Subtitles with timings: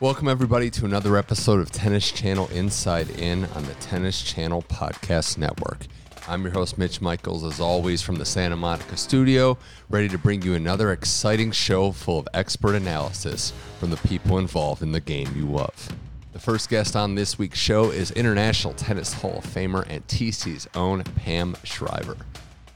[0.00, 5.38] Welcome, everybody, to another episode of Tennis Channel Inside In on the Tennis Channel Podcast
[5.38, 5.88] Network.
[6.28, 9.58] I'm your host, Mitch Michals, as always, from the Santa Monica studio,
[9.90, 14.82] ready to bring you another exciting show full of expert analysis from the people involved
[14.82, 15.88] in the game you love.
[16.32, 20.68] The first guest on this week's show is International Tennis Hall of Famer and TC's
[20.76, 22.18] own Pam Shriver.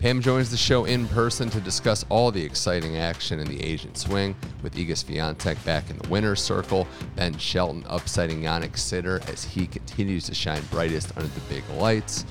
[0.02, 3.94] Pam joins the show in person to discuss all the exciting action in the Asian
[3.94, 9.44] swing, with Iga Swiatek back in the winner's circle, Ben Shelton upsetting Jannik Sinner as
[9.44, 12.26] he continues to shine brightest under the big lights.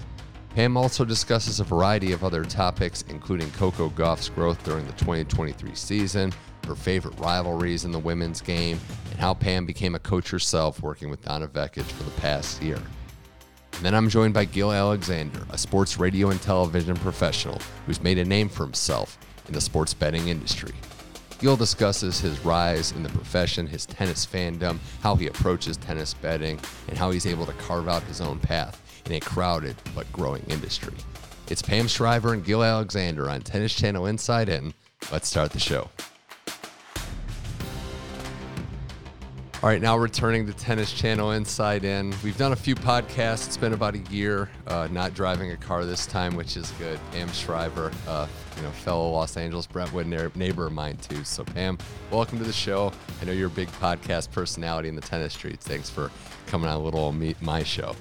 [0.54, 5.74] Pam also discusses a variety of other topics, including Coco Gauff's growth during the 2023
[5.74, 6.34] season,
[6.68, 8.82] her favorite rivalries in the women's game,
[9.12, 12.82] and how Pam became a coach herself working with Donna Vekic for the past year.
[13.74, 18.18] And then I'm joined by Gill Alexander, a sports radio and television professional who's made
[18.18, 20.74] a name for himself in the sports betting industry.
[21.40, 26.60] Gill discusses his rise in the profession, his tennis fandom, how he approaches tennis betting,
[26.88, 30.44] and how he's able to carve out his own path in a crowded but growing
[30.50, 30.94] industry.
[31.50, 34.74] It's Pam Shriver and Gill Alexander on Tennis Channel Inside In.
[35.12, 35.90] Let's start the show.
[39.64, 42.16] All right, now returning to Tennis Channel Inside In.
[42.24, 43.46] We've done a few podcasts.
[43.46, 47.00] It's been about a year, uh, not driving a car this time, which is good.
[47.12, 48.26] Pam Shriver, uh,
[48.58, 51.24] you know, fellow Los Angeles Brentwood neighbor of mine too.
[51.24, 51.78] So, Pam,
[52.10, 52.92] welcome to the show.
[53.22, 55.68] I know you're a big podcast personality in the tennis streets.
[55.68, 56.10] Thanks for
[56.48, 57.96] coming on a little meet my show.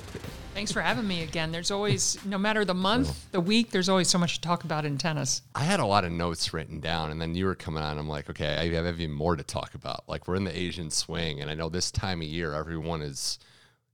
[0.60, 1.52] Thanks for having me again.
[1.52, 4.84] There's always, no matter the month, the week, there's always so much to talk about
[4.84, 5.40] in tennis.
[5.54, 7.96] I had a lot of notes written down, and then you were coming on.
[7.96, 10.06] I'm like, okay, I have even more to talk about.
[10.06, 13.38] Like, we're in the Asian swing, and I know this time of year, everyone is,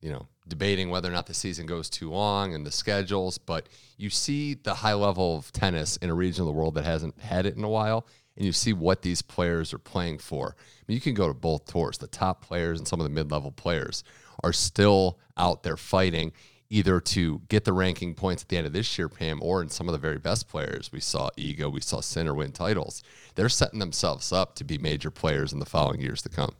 [0.00, 3.68] you know, debating whether or not the season goes too long and the schedules, but
[3.96, 7.16] you see the high level of tennis in a region of the world that hasn't
[7.20, 10.56] had it in a while, and you see what these players are playing for.
[10.58, 11.98] I mean, you can go to both tours.
[11.98, 14.02] The top players and some of the mid level players
[14.42, 16.32] are still out there fighting
[16.68, 19.68] either to get the ranking points at the end of this year, Pam, or in
[19.68, 20.90] some of the very best players.
[20.92, 23.02] We saw Iga, we saw Sinner win titles.
[23.34, 26.54] They're setting themselves up to be major players in the following years to come.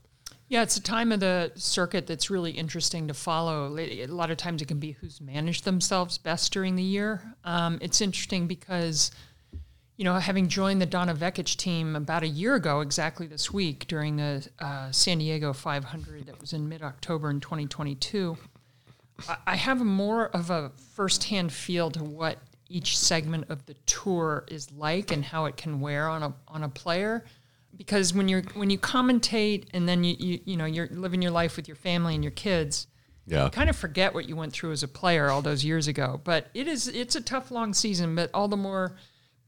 [0.49, 3.77] Yeah, it's a time of the circuit that's really interesting to follow.
[3.77, 7.35] A lot of times it can be who's managed themselves best during the year.
[7.43, 9.11] Um, it's interesting because,
[9.97, 13.89] you know, having joined the Donna Vekic team about a year ago, exactly this week
[13.89, 18.39] during the uh, San Diego 500 that was in mid October in 2022,
[19.47, 22.39] I have more of a firsthand feel to what
[22.69, 26.63] each segment of the tour is like and how it can wear on a on
[26.63, 27.25] a player.
[27.77, 31.31] Because when you're when you commentate and then you you, you know you're living your
[31.31, 32.87] life with your family and your kids
[33.27, 33.45] yeah.
[33.45, 36.21] you kind of forget what you went through as a player all those years ago.
[36.23, 38.97] But it is it's a tough long season but all the more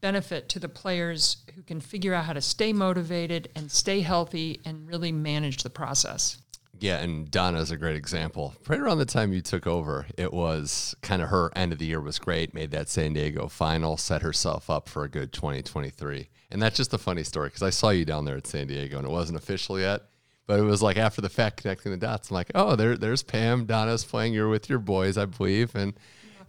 [0.01, 4.59] benefit to the players who can figure out how to stay motivated and stay healthy
[4.65, 6.37] and really manage the process
[6.79, 8.53] yeah, and Donna is a great example.
[8.67, 11.85] Right around the time you took over, it was kind of her end of the
[11.85, 16.29] year was great, made that San Diego final, set herself up for a good 2023.
[16.51, 18.97] And that's just a funny story because I saw you down there at San Diego
[18.97, 20.03] and it wasn't official yet,
[20.47, 22.31] but it was like after the fact connecting the dots.
[22.31, 23.65] I'm like, oh, there, there's Pam.
[23.65, 24.33] Donna's playing.
[24.33, 25.75] You're with your boys, I believe.
[25.75, 25.93] And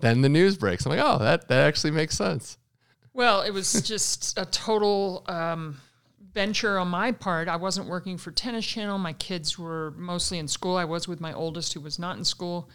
[0.00, 0.86] then the news breaks.
[0.86, 2.56] I'm like, oh, that, that actually makes sense.
[3.12, 5.24] Well, it was just a total.
[5.26, 5.78] Um,
[6.40, 7.48] venture on my part.
[7.48, 8.96] I wasn't working for Tennis Channel.
[8.96, 10.78] My kids were mostly in school.
[10.78, 12.70] I was with my oldest, who was not in school.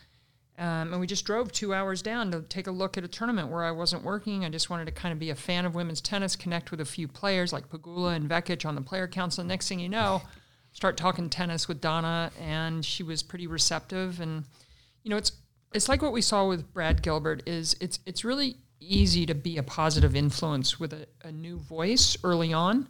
[0.59, 3.49] Um, and we just drove two hours down to take a look at a tournament
[3.49, 4.45] where I wasn't working.
[4.45, 6.85] I just wanted to kind of be a fan of women's tennis, connect with a
[6.85, 9.43] few players like Pegula and Vekic on the player council.
[9.43, 10.21] Next thing you know,
[10.71, 14.21] start talking tennis with Donna, and she was pretty receptive.
[14.21, 14.43] And
[15.01, 15.31] you know, it's
[15.73, 17.41] it's like what we saw with Brad Gilbert.
[17.47, 22.15] Is it's it's really easy to be a positive influence with a, a new voice
[22.23, 22.89] early on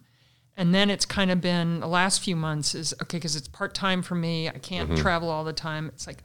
[0.58, 3.74] and then it's kind of been the last few months is okay because it's part
[3.74, 4.48] time for me.
[4.48, 5.02] I can't mm-hmm.
[5.02, 5.90] travel all the time.
[5.90, 6.24] It's like,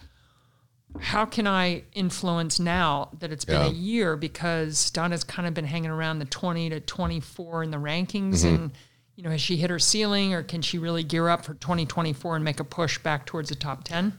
[0.98, 3.68] how can I influence now that it's been yeah.
[3.68, 7.76] a year because Donna's kind of been hanging around the 20 to 24 in the
[7.76, 8.54] rankings mm-hmm.
[8.54, 8.72] and
[9.14, 12.36] you know has she hit her ceiling or can she really gear up for 2024
[12.36, 14.12] and make a push back towards the top 10?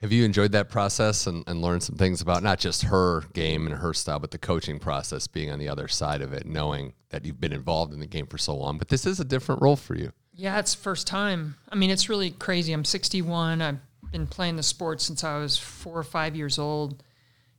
[0.00, 3.66] Have you enjoyed that process and, and learned some things about not just her game
[3.66, 6.94] and her style, but the coaching process being on the other side of it, knowing
[7.10, 8.78] that you've been involved in the game for so long?
[8.78, 10.12] But this is a different role for you.
[10.32, 11.56] Yeah, it's first time.
[11.68, 12.72] I mean, it's really crazy.
[12.72, 13.60] I'm 61.
[13.60, 13.78] I've
[14.10, 17.02] been playing the sport since I was four or five years old.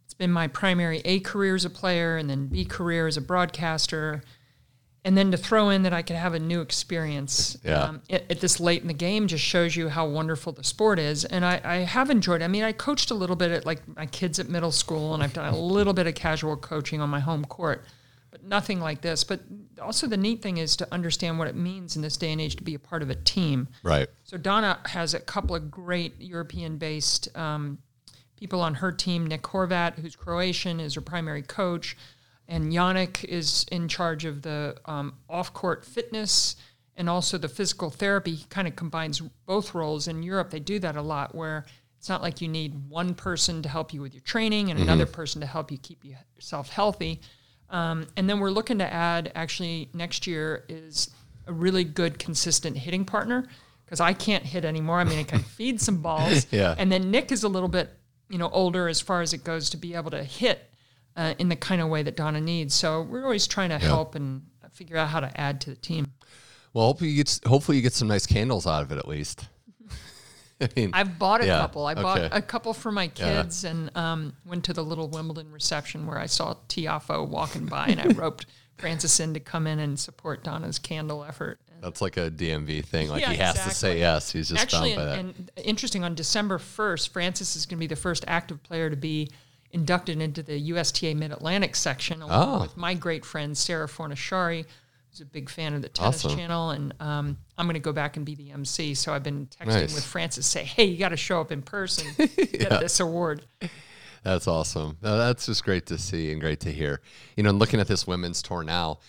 [0.05, 3.21] It's been my primary A career as a player and then B career as a
[3.21, 4.23] broadcaster.
[5.03, 7.83] And then to throw in that I could have a new experience Yeah.
[7.85, 10.99] um, at, at this late in the game just shows you how wonderful the sport
[10.99, 11.25] is.
[11.25, 12.45] And I, I have enjoyed it.
[12.45, 15.23] I mean, I coached a little bit at like my kids at middle school, and
[15.23, 17.83] I've done a little bit of casual coaching on my home court,
[18.29, 19.23] but nothing like this.
[19.23, 19.39] But
[19.81, 22.55] also, the neat thing is to understand what it means in this day and age
[22.57, 23.69] to be a part of a team.
[23.81, 24.07] Right.
[24.23, 27.79] So Donna has a couple of great European-based um,
[28.35, 29.25] people on her team.
[29.25, 31.97] Nick Horvat, who's Croatian, is her primary coach,
[32.51, 36.57] and Yannick is in charge of the um, off-court fitness
[36.97, 38.35] and also the physical therapy.
[38.35, 40.09] He kind of combines both roles.
[40.09, 41.65] In Europe, they do that a lot, where
[41.97, 45.05] it's not like you need one person to help you with your training and another
[45.05, 47.21] person to help you keep yourself healthy.
[47.69, 51.09] Um, and then we're looking to add actually next year is
[51.47, 53.47] a really good consistent hitting partner
[53.85, 54.99] because I can't hit anymore.
[54.99, 56.47] I mean, I can feed some balls.
[56.51, 56.75] Yeah.
[56.77, 57.91] And then Nick is a little bit,
[58.29, 60.67] you know, older as far as it goes to be able to hit
[61.15, 62.73] uh, in the kind of way that Donna needs.
[62.73, 64.43] So we're always trying to help and
[64.73, 66.07] figure out how to add to the team.
[66.73, 69.45] Well, hopefully you get hopefully you get some nice candles out of it at least.
[70.61, 71.85] I mean, I've bought a Yeah, couple.
[71.85, 76.05] I bought a couple for my kids and um, went to the little Wimbledon reception
[76.05, 78.45] where I saw Tiafoe walking by and I roped
[78.77, 81.59] Francis in to come in and support Donna's candle effort.
[81.81, 83.09] That's like a DMV thing.
[83.09, 84.31] Like Yeah, he has to say yes.
[84.31, 85.19] He's just Actually, bound by that.
[85.19, 88.89] and, and interesting, on December 1st, Francis is going to be the first active player
[88.91, 89.31] to be
[89.73, 92.61] inducted into the USTA Mid Atlantic section, along Oh.
[92.63, 94.65] with my great friend Sarah Fornashari,
[95.09, 96.37] who's a big fan of the Tennis Awesome.
[96.37, 96.69] Channel.
[96.71, 98.93] And um, I'm going to go back and be the MC.
[98.95, 99.95] So I've been texting Nice.
[99.95, 103.45] with Francis, say, hey, you got to show up in person, to get this award.
[104.23, 104.97] That's awesome.
[105.01, 107.01] No, that's just great to see and great to hear.
[107.35, 108.99] You know, and looking at this women's tour now,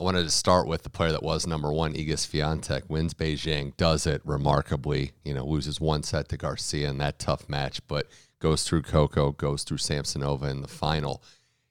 [0.00, 3.76] I wanted to start with the player that was number one, Iga Swiatek, wins Beijing,
[3.76, 5.12] does it remarkably.
[5.24, 8.08] You know, loses one set to Garcia in that tough match, but
[8.42, 11.22] goes through Coco, goes through Samsonova in the final.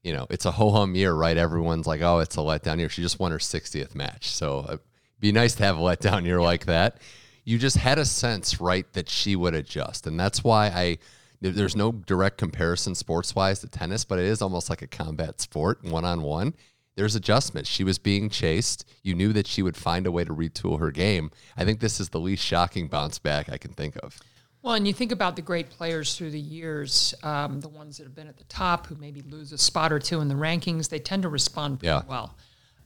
[0.03, 1.37] You know, it's a ho hum year, right?
[1.37, 2.89] Everyone's like, oh, it's a letdown year.
[2.89, 4.31] She just won her 60th match.
[4.31, 4.77] So uh,
[5.19, 6.97] be nice to have a letdown year like that.
[7.43, 10.07] You just had a sense, right, that she would adjust.
[10.07, 10.97] And that's why I
[11.41, 15.41] there's no direct comparison sports wise to tennis, but it is almost like a combat
[15.41, 16.53] sport, one on one.
[16.95, 17.67] There's adjustments.
[17.67, 18.87] She was being chased.
[19.01, 21.31] You knew that she would find a way to retool her game.
[21.57, 24.19] I think this is the least shocking bounce back I can think of.
[24.63, 28.03] Well, and you think about the great players through the years, um, the ones that
[28.03, 30.89] have been at the top who maybe lose a spot or two in the rankings,
[30.89, 32.03] they tend to respond pretty Yeah.
[32.07, 32.35] well.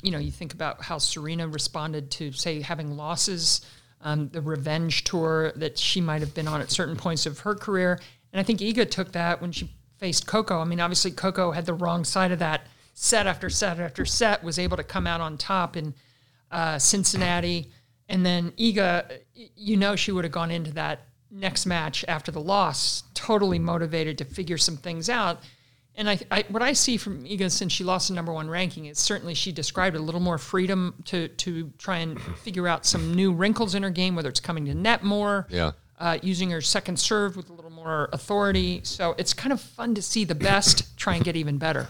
[0.02, 3.62] You know, you think about how Serena responded to, say, having losses,
[4.02, 7.56] um, the revenge tour that she might have been on at certain points of her
[7.56, 8.00] career.
[8.32, 10.60] And I think Iga took that when she faced Coco.
[10.62, 14.44] I mean, obviously, Coco had the wrong side of that set after set after set,
[14.44, 15.94] was able to come out on top in
[16.52, 17.72] uh, Cincinnati.
[18.08, 19.20] And then Iga,
[19.56, 21.02] you know, she would have gone into that
[21.32, 25.42] next match after the loss totally motivated to figure some things out.
[25.98, 28.86] And I, I what I see from Iga since she lost the number one ranking
[28.86, 33.14] is certainly she described a little more freedom to to try and figure out some
[33.14, 35.72] new wrinkles in her game, whether it's coming to net more, Yeah.
[36.00, 38.82] uh, using her second serve with a little more authority.
[38.84, 41.88] So it's kind of fun to see the best try and get even better.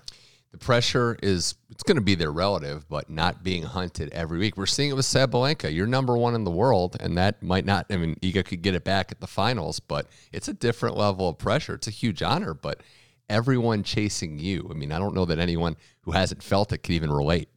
[0.55, 4.55] The pressure is it's going to be their relative, but not being hunted every week.
[4.55, 5.75] We're seeing it with Sabalenka.
[5.75, 7.87] You're number one in the world, and that might not.
[7.89, 11.27] I mean, Iga could get it back at the finals, but it's a different level
[11.27, 11.73] of pressure.
[11.73, 12.79] It's a huge honor, but
[13.27, 14.69] everyone chasing you.
[14.71, 17.49] I mean, I don't know that anyone who hasn't felt it could even relate.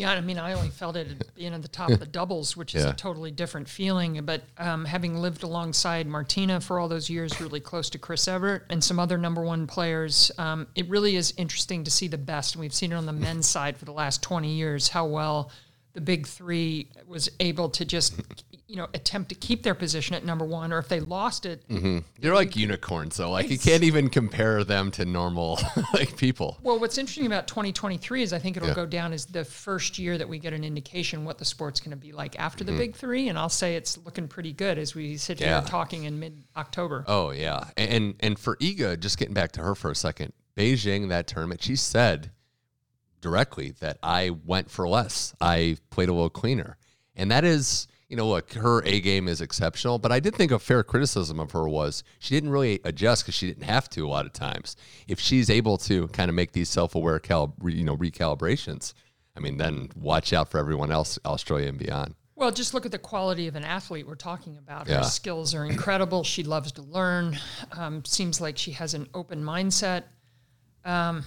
[0.00, 2.56] Yeah, I mean, I only felt it at being at the top of the doubles,
[2.56, 2.90] which is Yeah.
[2.90, 4.24] a totally different feeling.
[4.24, 8.64] But um, having lived alongside Martina for all those years, really close to Chris Evert
[8.70, 12.54] and some other number one players, um, it really is interesting to see the best.
[12.54, 15.50] And we've seen it on the men's side for the last 20 years, how well
[15.92, 18.14] the big three was able to just,
[18.70, 21.64] you know, attempt to keep their position at number one, or if they lost it,
[22.20, 25.58] They're like unicorns, so Like you can't even compare them to normal
[25.92, 26.56] like people.
[26.62, 28.74] Well, what's interesting about 2023 is I think it'll Yeah.
[28.76, 31.90] go down as the first year that we get an indication what the sport's going
[31.90, 32.72] to be like after Mm-hmm.
[32.74, 35.60] the big three, and I'll say it's looking pretty good as we sit Yeah.
[35.62, 37.04] here talking in mid October.
[37.08, 41.08] Oh yeah, and and for Iga, just getting back to her for a second, Beijing
[41.08, 42.30] that tournament, she said
[43.20, 45.34] directly that I went for less.
[45.40, 46.76] I played a little cleaner,
[47.16, 50.50] and that is, you know, look, her A game is exceptional, but I did think
[50.52, 54.06] a fair criticism of her was she didn't really adjust because she didn't have to
[54.06, 54.76] a lot of times.
[55.08, 58.92] If she's able to kind of make these self-aware, calib- you know, recalibrations,
[59.36, 62.14] I mean, then watch out for everyone else, Australia and beyond.
[62.34, 64.88] Well, just look at the quality of an athlete we're talking about.
[64.88, 65.00] Her Yeah.
[65.02, 66.24] skills are incredible.
[66.24, 67.38] She loves to learn.
[67.72, 70.04] Um, seems like she has an open mindset.
[70.84, 71.24] Um,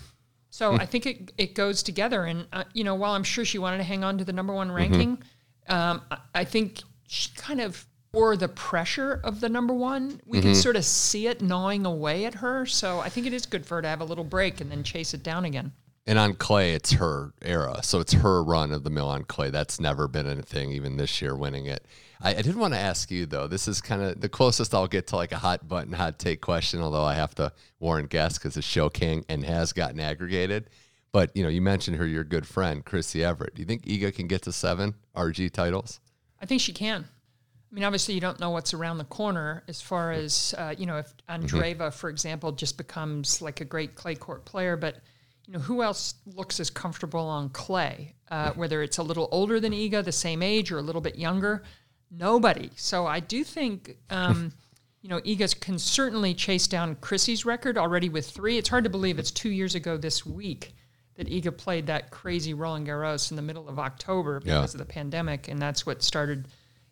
[0.50, 0.82] so Hmm.
[0.82, 2.26] I think it, it goes together.
[2.26, 4.52] And, uh, you know, while I'm sure she wanted to hang on to the number
[4.54, 4.58] Mm-hmm.
[4.58, 5.24] one ranking,
[5.68, 6.02] um,
[6.34, 10.22] I, think she kind of or the pressure of the number one.
[10.26, 10.48] We Mm-hmm.
[10.50, 12.66] can sort of see it gnawing away at her.
[12.66, 14.84] So I think it is good for her to have a little break and then
[14.84, 15.72] chase it down again.
[16.06, 17.80] And on clay, it's her era.
[17.82, 19.50] So it's her run of the mill on clay.
[19.50, 21.86] That's never been anything, even this year winning it.
[22.22, 23.48] I, I did want to ask you, though.
[23.48, 26.42] This is kind of the closest I'll get to like a hot button, hot take
[26.42, 30.70] question, although I have to warn guests because the show can and has gotten aggregated.
[31.14, 33.54] But, you know, you mentioned her, your good friend, Chrissy Evert.
[33.54, 36.00] Do you think Iga can get to seven RG titles?
[36.42, 37.06] I think she can.
[37.06, 40.88] I mean, obviously, you don't know what's around the corner as far as, uh, you
[40.88, 44.76] know, if Andreeva, for example, just becomes like a great clay court player.
[44.76, 45.02] But,
[45.46, 48.16] you know, who else looks as comfortable on clay?
[48.32, 51.16] Uh, whether it's a little older than Iga, the same age, or a little bit
[51.16, 51.62] younger?
[52.10, 52.72] Nobody.
[52.76, 54.52] So I do think, um,
[55.04, 58.58] you know, Iga can certainly chase down Chrissy's record already with three.
[58.58, 60.74] It's hard to believe it's two years ago this week
[61.16, 64.56] that Iga played that crazy Roland Garros in the middle of October Yeah.
[64.60, 66.48] because of the pandemic, and that's what started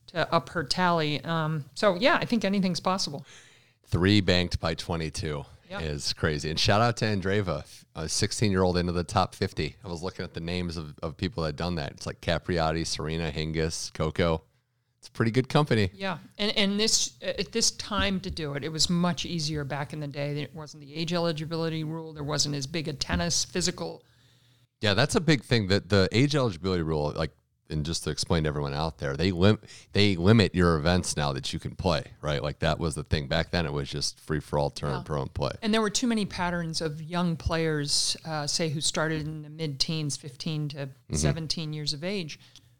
[0.07, 1.23] to up her tally.
[1.23, 3.25] Um, so yeah, I think anything's possible.
[3.87, 5.79] Three banked by 22 Yeah.
[5.79, 6.49] is crazy.
[6.49, 7.63] And shout out to Andreeva,
[7.95, 9.75] a 16 year old into the top 50.
[9.83, 11.91] I was looking at the names of, of people that had done that.
[11.91, 14.43] It's like Capriati, Serena, Hingis, Coco.
[14.99, 15.89] It's pretty good company.
[15.95, 19.93] Yeah, and and this at this time to do it, it was much easier back
[19.93, 20.35] in the day.
[20.35, 22.13] There wasn't the age eligibility rule.
[22.13, 24.03] There wasn't as big a tennis physical.
[24.81, 25.67] Yeah, that's a big thing.
[25.67, 27.31] That the age eligibility rule, like,
[27.69, 29.59] and just to explain to everyone out there, they lim-
[29.93, 32.43] they limit your events now that you can play, right?
[32.43, 33.65] Like that was the thing back then.
[33.65, 35.51] It was just free for all, turn pro and play.
[35.61, 39.49] And there were too many patterns of young players, uh, say, who started in the
[39.49, 42.39] mid teens, 15 to 17 years of age,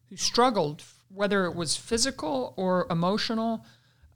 [0.10, 3.66] who struggled, whether it was physical or emotional.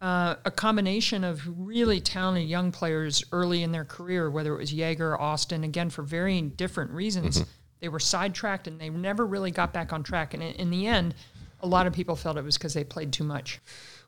[0.02, 4.74] Uh, a combination of really talented young players early in their career, whether it was
[4.74, 7.44] Jaeger, Austin, again, for varying different reasons.
[7.80, 10.34] They were sidetracked and they never really got back on track.
[10.34, 11.16] And in, the end,
[11.60, 13.60] a lot of people felt it was because they played too much.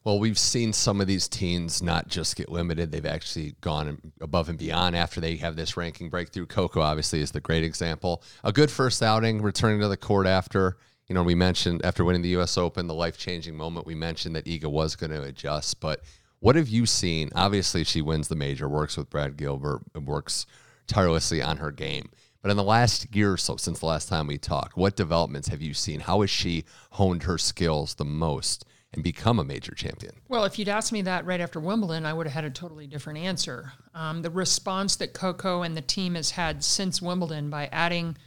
[0.04, 4.48] Well, we've seen some of these teens not just get limited; they've actually gone above
[4.48, 6.46] and beyond after they have this ranking breakthrough.
[6.46, 8.24] Coco obviously is the great example.
[8.46, 10.78] A good first outing, returning to the court after.
[11.10, 12.58] You know, we mentioned after winning the U.S.
[12.58, 13.86] Open, the life-changing moment.
[13.86, 16.02] We mentioned that Iga was going to adjust, but
[16.40, 17.30] what have you seen?
[17.36, 20.46] Obviously, she wins the major, works with Brad Gilbert, works
[20.86, 22.10] tirelessly on her game.
[22.42, 25.48] But in the last year or so, since the last time we talked, what developments
[25.50, 26.02] have you seen?
[26.02, 30.14] How has she honed her skills the most and become a major champion?
[30.28, 32.88] Well, if you'd asked me that right after Wimbledon, I would have had a totally
[32.88, 33.74] different answer.
[33.94, 38.18] Um, the response that Coco and the team has had since Wimbledon by adding,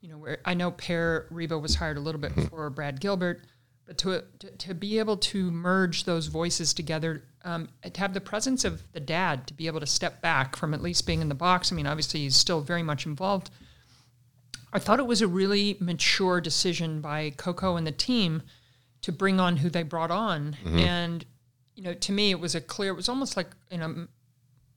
[0.00, 3.42] you know, where I know Pere Riba was hired a little bit before Brad Gilbert,
[3.86, 8.20] but to, to to be able to merge those voices together, um, to have the
[8.20, 11.28] presence of the dad to be able to step back from at least being in
[11.28, 11.72] the box.
[11.72, 13.50] I mean, obviously he's still very much involved.
[14.72, 18.42] I thought it was a really mature decision by Coco and the team
[19.02, 20.56] to bring on who they brought on.
[20.78, 21.24] And,
[21.74, 24.06] you know, to me, it was a clear, it was almost like in a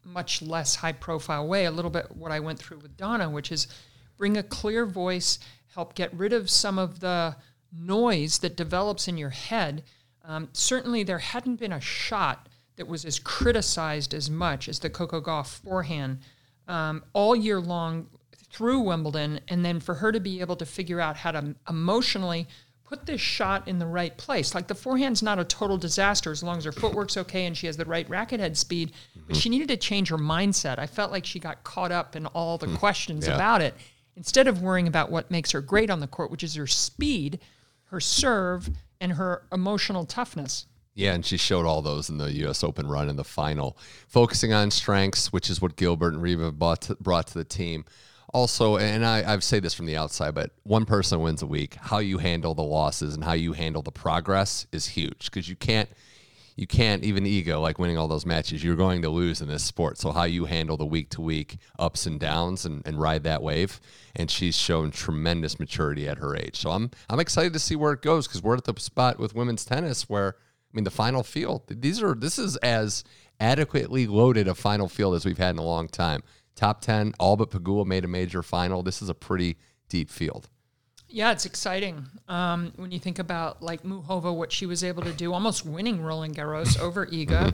[0.06, 3.52] much less high profile way, a little bit what I went through with Donna, which
[3.52, 3.68] is
[4.18, 5.40] bring a clear voice,
[5.76, 7.36] help get rid of some of the
[7.72, 9.84] noise that develops in your head.
[10.24, 14.90] Um, certainly, there hadn't been a shot that was as criticized as much as the
[14.90, 16.20] Coco Gauff forehand
[16.68, 18.08] um, all year long
[18.50, 22.48] through Wimbledon, and then for her to be able to figure out how to emotionally
[22.84, 24.54] put this shot in the right place.
[24.54, 27.66] Like the forehand's not a total disaster as long as her footwork's okay and she
[27.66, 28.92] has the right racket head speed,
[29.28, 30.78] but she needed to change her mindset.
[30.78, 33.34] I felt like she got caught up in all the questions Yeah.
[33.36, 33.74] about it
[34.16, 37.40] instead of worrying about what makes her great on the court, which is her speed,
[37.86, 38.70] her serve,
[39.02, 40.68] and her emotional toughness.
[40.96, 42.64] Yeah, and she showed all those in the U.S.
[42.64, 46.82] Open run in the final, focusing on strengths, which is what Gilbert and Riba brought
[46.84, 47.86] to, brought to the team.
[48.34, 51.76] Also, and I, I've say this from the outside, but one person wins a week.
[51.76, 55.56] How you handle the losses and how you handle the progress is huge because you
[55.56, 55.88] can't,
[56.56, 58.64] you can't even ego like winning all those matches.
[58.64, 60.00] You're going to lose in this sport.
[60.00, 63.44] So how you handle the week to week ups and downs and, and ride that
[63.44, 63.80] wave.
[64.16, 66.58] And she's shown tremendous maturity at her age.
[66.58, 69.36] So I'm I'm excited to see where it goes because we're at the spot with
[69.36, 70.38] women's tennis where
[70.74, 71.64] I mean the final field.
[71.68, 73.04] These are this is as
[73.40, 76.24] adequately loaded a final field as we've had in a long time.
[76.56, 78.82] Top ten, all but Pegula made a major final.
[78.82, 79.58] This is a pretty
[79.90, 80.50] deep field.
[81.08, 85.14] Yeah, it's exciting um, when you think about like Muchova, what she was able to
[85.14, 87.54] do, almost winning Roland Garros over Iga.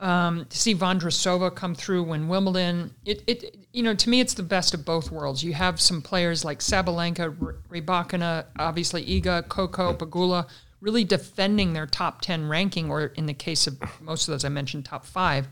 [0.00, 4.34] Um, to see Vondrousova come through win Wimbledon, it, it you know to me it's
[4.34, 5.44] the best of both worlds.
[5.44, 10.48] You have some players like Sabalenka, R- Rybakina, obviously Iga, Coco, Pegula,
[10.80, 14.48] really defending their top ten ranking, or in the case of most of those I
[14.48, 15.48] mentioned, top five.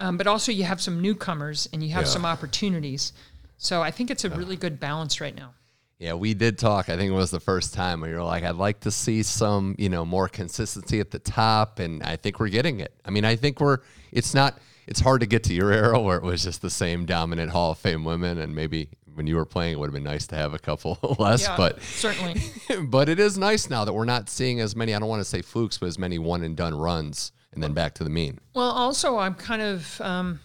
[0.00, 2.08] Um, but also you have some newcomers and you have Yeah.
[2.10, 3.12] some opportunities.
[3.56, 5.54] So I think it's a really good balance right now.
[5.98, 6.88] Yeah, we did talk.
[6.88, 9.76] I think it was the first time where you're like, I'd like to see some,
[9.78, 12.92] you know, more consistency at the top, and I think we're getting it.
[13.04, 13.78] I mean, I think we're.
[14.10, 14.58] It's not.
[14.86, 17.70] It's hard to get to your era where it was just the same dominant Hall
[17.70, 20.36] of Fame women, and maybe when you were playing, it would have been nice to
[20.36, 21.42] have a couple less.
[21.42, 22.40] Yeah, but certainly.
[22.86, 24.94] but it is nice now that we're not seeing as many.
[24.94, 27.72] I don't want to say flukes, but as many one and done runs, and then
[27.72, 28.38] back to the mean.
[28.54, 30.40] Well, also, I'm kind of, um,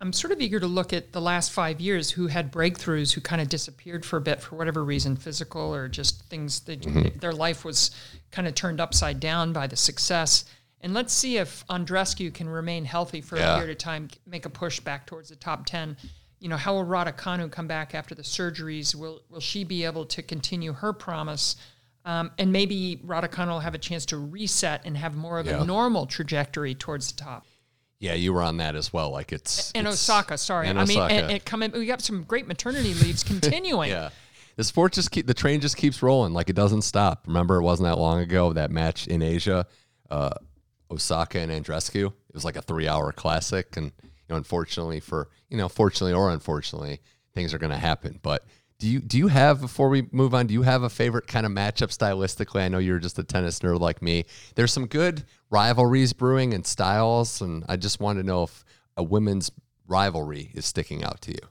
[0.00, 3.20] I'm sort of eager to look at the last five years who had breakthroughs, who
[3.20, 6.82] kind of disappeared for a bit for whatever reason, physical or just things that
[7.20, 7.90] their life was
[8.30, 10.44] kind of turned upside down by the success.
[10.82, 13.54] And let's see if Andrescu can remain healthy for Yeah.
[13.54, 15.96] a period of time, make a push back towards the top 10.
[16.38, 18.94] You know, how will Raducanu come back after the surgeries?
[18.94, 21.56] Will, will she be able to continue her promise?
[22.04, 25.62] Um, and maybe Raducanu will have a chance to reset and have more of Yeah.
[25.62, 27.46] a normal trajectory towards the top.
[27.98, 29.10] Yeah, you were on that as well.
[29.10, 30.68] Like it's And it's- Osaka, sorry.
[30.68, 31.14] and I mean, Osaka.
[31.14, 33.90] and, and coming, we got some great maternity leaves continuing.
[33.90, 34.10] Yeah.
[34.56, 37.24] The sport just keep the train just keeps rolling like it doesn't stop.
[37.26, 39.66] Remember, it wasn't that long ago that match in Asia,
[40.10, 40.30] uh,
[40.90, 42.06] Osaka and Andrescu.
[42.06, 43.92] It was like a three-hour classic, and
[44.30, 47.00] know, unfortunately for you know, fortunately or unfortunately,
[47.34, 48.18] things are going to happen.
[48.22, 48.44] But
[48.78, 50.46] do you do you have before we move on?
[50.46, 52.60] Do you have a favorite kind of matchup stylistically?
[52.60, 54.24] I know you're just a tennis nerd like me.
[54.54, 58.64] There's some good rivalries brewing and styles, and I just want to know if
[58.96, 59.50] a women's
[59.86, 61.48] rivalry is sticking out to you.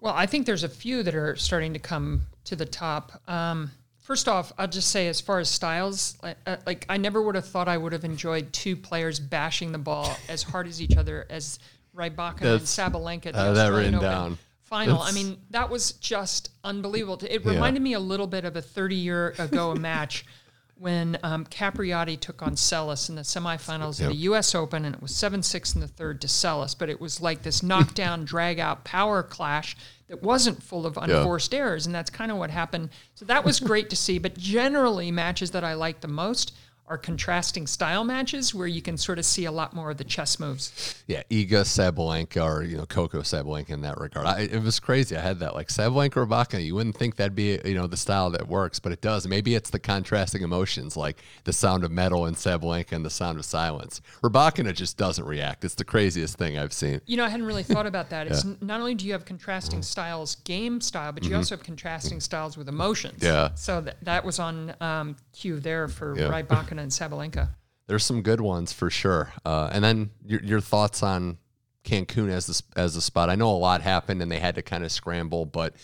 [0.00, 3.20] Well, I think there's a few that are starting to come to the top.
[3.28, 7.20] Um, first off, I'll just say, as far as styles, like, uh, like I never
[7.20, 10.80] would have thought I would have enjoyed two players bashing the ball as hard as
[10.80, 11.58] each other as
[11.98, 13.26] Rybakina and Sabalenka.
[13.26, 14.38] at the I that written Open down.
[14.64, 14.98] Final.
[14.98, 17.18] That's- I mean, that was just unbelievable.
[17.28, 17.52] It Yeah.
[17.52, 20.24] reminded me a little bit of a 30 year ago match
[20.76, 24.10] when um, Capriati took on Seles in the semifinals Yep.
[24.10, 24.54] of the U.S.
[24.54, 26.76] Open, and it was 7 6 in the third to Seles.
[26.78, 29.76] But it was like this knockdown, drag out power clash
[30.08, 31.84] that wasn't full of unforced errors.
[31.86, 32.90] And that's kind of what happened.
[33.16, 34.18] So that was great to see.
[34.18, 36.52] But generally, matches that I like the most
[36.88, 40.04] are contrasting style matches where you can sort of see a lot more of the
[40.04, 41.02] chess moves.
[41.06, 44.26] Yeah, Iga Sabalenka or you know Coco Sabalenka in that regard.
[44.26, 45.16] I, it was crazy.
[45.16, 46.64] I had that like Sabalenka or Rybakina.
[46.64, 49.26] You wouldn't think that'd be you know the style that works, but it does.
[49.26, 53.38] Maybe it's the contrasting emotions, like the sound of metal in Sabalenka and the sound
[53.38, 54.00] of silence.
[54.22, 55.64] Rybakina just doesn't react.
[55.64, 57.00] It's the craziest thing I've seen.
[57.06, 58.26] You know, I hadn't really thought about that.
[58.26, 61.64] It's n not only do you have contrasting styles, game style, but you also have
[61.64, 63.20] contrasting styles with emotions.
[63.22, 63.26] Mm-hmm.
[63.26, 63.54] Yeah.
[63.54, 66.28] So that that was on um, cue there for Yeah.
[66.28, 67.50] Rybakina and Sabalenka.
[67.86, 69.32] There's some good ones for sure.
[69.44, 71.38] Uh, and then your, your thoughts on
[71.84, 73.30] Cancun as the as the spot.
[73.30, 75.74] I know a lot happened and they had to kind of scramble, but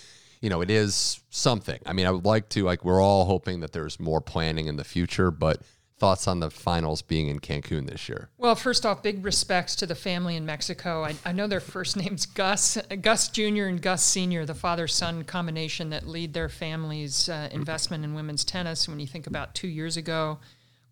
[0.41, 1.81] you know it is something.
[1.87, 4.77] I mean, I would like to like we're all hoping that there's more planning in
[4.77, 5.63] the future, but
[5.97, 8.29] thoughts on the finals being in Cancun this year.
[8.37, 11.05] Well, first off, big respects to the family in Mexico.
[11.05, 13.65] I, I know their first names Gus, Gus Jr.
[13.65, 18.89] and Gus Sr., the father-son combination that lead their family's uh, investment in women's tennis.
[18.89, 20.41] When you think about two years ago,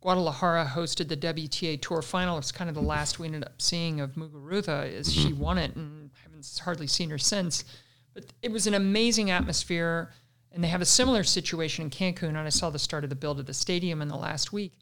[0.02, 2.36] Guadalajara hosted the WTA Tour Final.
[2.36, 5.40] It's kind of the last we ended up seeing of Muguruza as she mm-hmm.
[5.40, 7.64] won it, and haven't hardly seen her since.
[8.12, 10.10] But it was an amazing atmosphere,
[10.50, 12.30] and they have a similar situation in Cancun.
[12.30, 14.72] And I saw the start of the build of the stadium in the last week.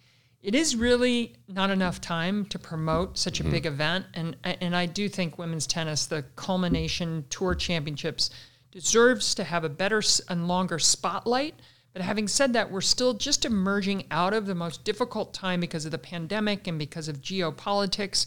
[0.42, 3.52] It is really not enough time to promote such a mm-hmm.
[3.52, 8.30] big event, and and I do think women's tennis, the culmination tour championships,
[8.70, 11.60] deserves to have a better and longer spotlight.
[11.92, 15.84] But having said that, we're still just emerging out of the most difficult time because
[15.84, 18.26] of the pandemic and because of geopolitics.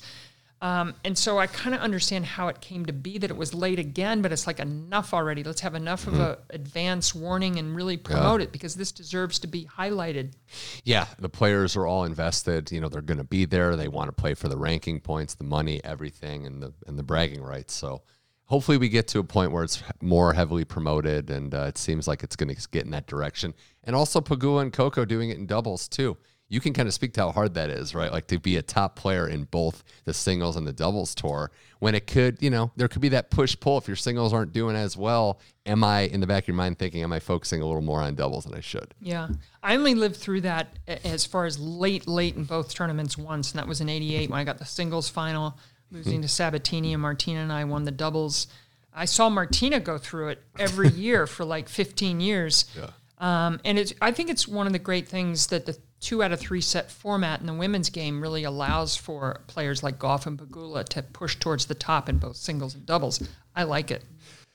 [0.64, 3.54] Um, and so I kind of understand how it came to be that it was
[3.54, 5.44] late again, but it's like enough already.
[5.44, 9.48] Let's have enough of a advance warning and really promote it because this deserves to
[9.48, 10.32] be highlighted.
[10.86, 12.72] Yeah, the players are all invested.
[12.72, 13.76] You know, they're going to be there.
[13.76, 17.04] They want to play for the ranking points, the money, everything, and the and the
[17.04, 17.74] bragging rights.
[17.74, 18.04] So
[18.46, 22.08] hopefully we get to a point where it's more heavily promoted, and uh, it seems
[22.08, 23.54] like it's going to get in that direction.
[23.84, 26.18] And also Pegula and Coco doing it in doubles too.
[26.50, 28.12] You can kind of speak to how hard that is, right?
[28.12, 31.96] Like to be a top player in both the singles and the doubles tour when
[31.96, 33.80] it could, you know, there could be that push pull.
[33.80, 36.78] If your singles aren't doing as well, am I in the back of your mind
[36.78, 38.94] thinking, am I focusing a little more on doubles than I should?
[39.02, 39.30] Yeah.
[39.64, 43.58] I only lived through that as far as late, late in both tournaments once, and
[43.60, 45.58] that was in 88 when I got the singles final,
[45.94, 48.48] losing to Sabatini, and Martina and I won the doubles.
[48.94, 52.66] I saw Martina go through it every year for like 15 years.
[52.78, 52.90] Yeah.
[53.20, 56.34] Um, and it's, I think it's one of the great things that the two out
[56.34, 60.38] of three set format in the women's game really allows for players like Gauff and
[60.38, 63.26] Pegula to push towards the top in both singles and doubles.
[63.56, 64.04] I like it.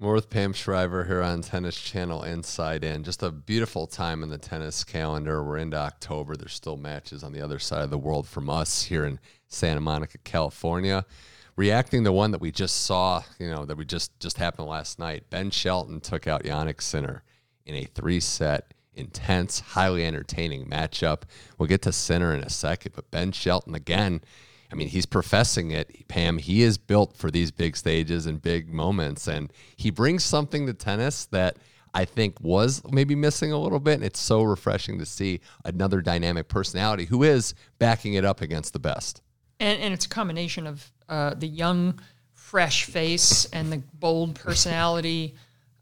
[0.00, 3.02] More with Pam Shriver here on Tennis Channel Inside In.
[3.02, 5.42] Just a beautiful time in the tennis calendar.
[5.42, 6.36] We're into October.
[6.36, 9.80] There's still matches on the other side of the world from us here in Santa
[9.80, 11.04] Monica, California.
[11.56, 15.00] Reacting to one that we just saw, you know, that we just just happened last
[15.00, 15.24] night.
[15.30, 17.24] Ben Shelton took out Jannik Sinner
[17.66, 21.22] in a three-set, intense, highly entertaining matchup.
[21.58, 24.20] We'll get to Sinner in a second, but Ben Shelton again
[24.70, 26.38] I mean, he's professing it, Pam.
[26.38, 30.74] He is built for these big stages and big moments, and he brings something to
[30.74, 31.56] tennis that
[31.94, 33.94] I think was maybe missing a little bit.
[33.94, 38.72] And it's so refreshing to see another dynamic personality who is backing it up against
[38.72, 39.22] the best.
[39.58, 41.98] And, and it's a combination of uh, the young,
[42.34, 45.34] fresh face and the bold personality.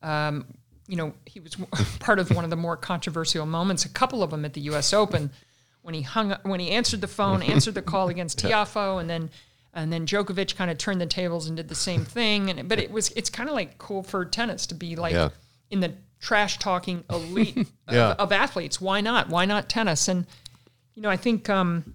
[0.03, 0.47] Um,
[0.87, 1.57] you know, he was
[1.99, 4.93] part of one of the more controversial moments, a couple of them at the U.S.
[4.93, 5.31] Open
[5.87, 9.31] when he hung when he answered the phone, answered the call against Tiafoe, and then
[9.73, 12.51] and then Djokovic kind of turned the tables and did the same thing.
[12.51, 15.29] And but it was it's kind of like cool for tennis to be like yeah.
[15.71, 18.11] in the trash talking elite yeah.
[18.13, 18.81] of, of, athletes.
[18.81, 19.29] Why not?
[19.29, 20.09] Why not tennis?
[20.09, 20.27] And
[20.97, 21.95] you know, I think um,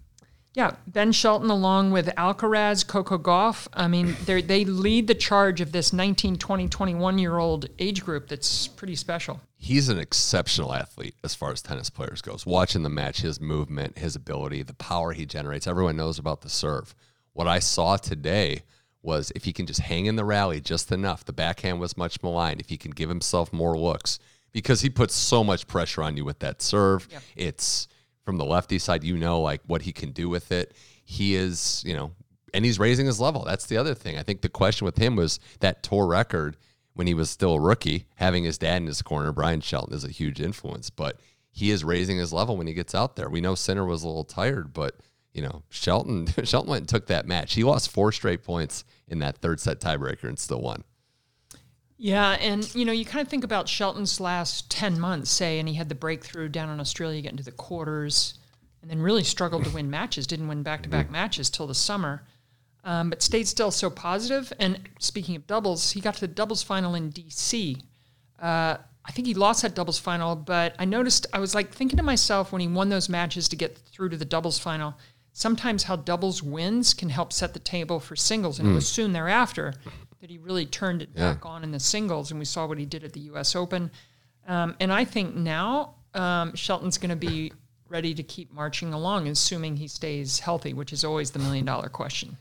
[0.54, 3.68] yeah, Ben Shelton along with Alcaraz, Coco Gauff.
[3.74, 8.04] I mean, they they lead the charge of this 19, 20, 21 year old age
[8.04, 9.42] group that's pretty special.
[9.56, 12.46] He's an exceptional athlete as far as tennis players goes.
[12.46, 15.68] Watching the match, his movement, his ability, the power he generates.
[15.68, 16.96] Everyone knows about the serve.
[17.34, 18.64] What I saw today
[19.04, 21.26] was if he can just hang in the rally just enough.
[21.26, 22.60] The backhand was much maligned.
[22.60, 24.20] If he can give himself more looks,
[24.52, 27.08] because he puts so much pressure on you with that serve.
[27.10, 27.22] Yep.
[27.36, 27.88] It's
[28.23, 30.73] from the lefty side, you know, like what he can do with it.
[31.03, 32.12] He is, you know,
[32.53, 33.43] and he's raising his level.
[33.43, 34.17] That's the other thing.
[34.17, 36.57] I think the question with him was that tour record
[36.93, 40.03] when he was still a rookie, having his dad in his corner, Bryan Shelton, is
[40.03, 40.89] a huge influence.
[40.89, 41.19] But
[41.51, 43.29] he is raising his level when he gets out there.
[43.29, 44.95] We know Sinner was a little tired, but
[45.34, 47.53] you know, Shelton Shelton went and took that match.
[47.53, 50.84] He lost four straight points in that third set tiebreaker and still won.
[52.04, 55.70] Yeah, and you know, you kind of think about Shelton's last ten months, say, and
[55.70, 58.40] he had the breakthrough down in Australia, getting to the quarters,
[58.82, 60.26] and then really struggled to win matches.
[60.26, 62.24] Didn't win back to back matches till the summer,
[62.84, 64.52] um, but stayed still so positive.
[64.58, 67.80] And speaking of doubles, he got to the doubles final in DC.
[68.42, 71.98] Uh, I think he lost that doubles final, but I noticed I was like thinking
[71.98, 74.96] to myself when he won those matches to get through to the doubles final.
[75.34, 78.72] Sometimes how doubles wins can help set the table for singles, and mm.
[78.72, 79.76] it was soon thereafter
[80.21, 81.34] that he really turned it yeah.
[81.34, 83.55] back on in the singles, and we saw what he did at the U.S.
[83.55, 83.91] Open.
[84.47, 87.51] Um, and I think now um, Shelton's going to be
[87.89, 91.89] ready to keep marching along, assuming he stays healthy, which is always the million dollar
[91.89, 92.38] question.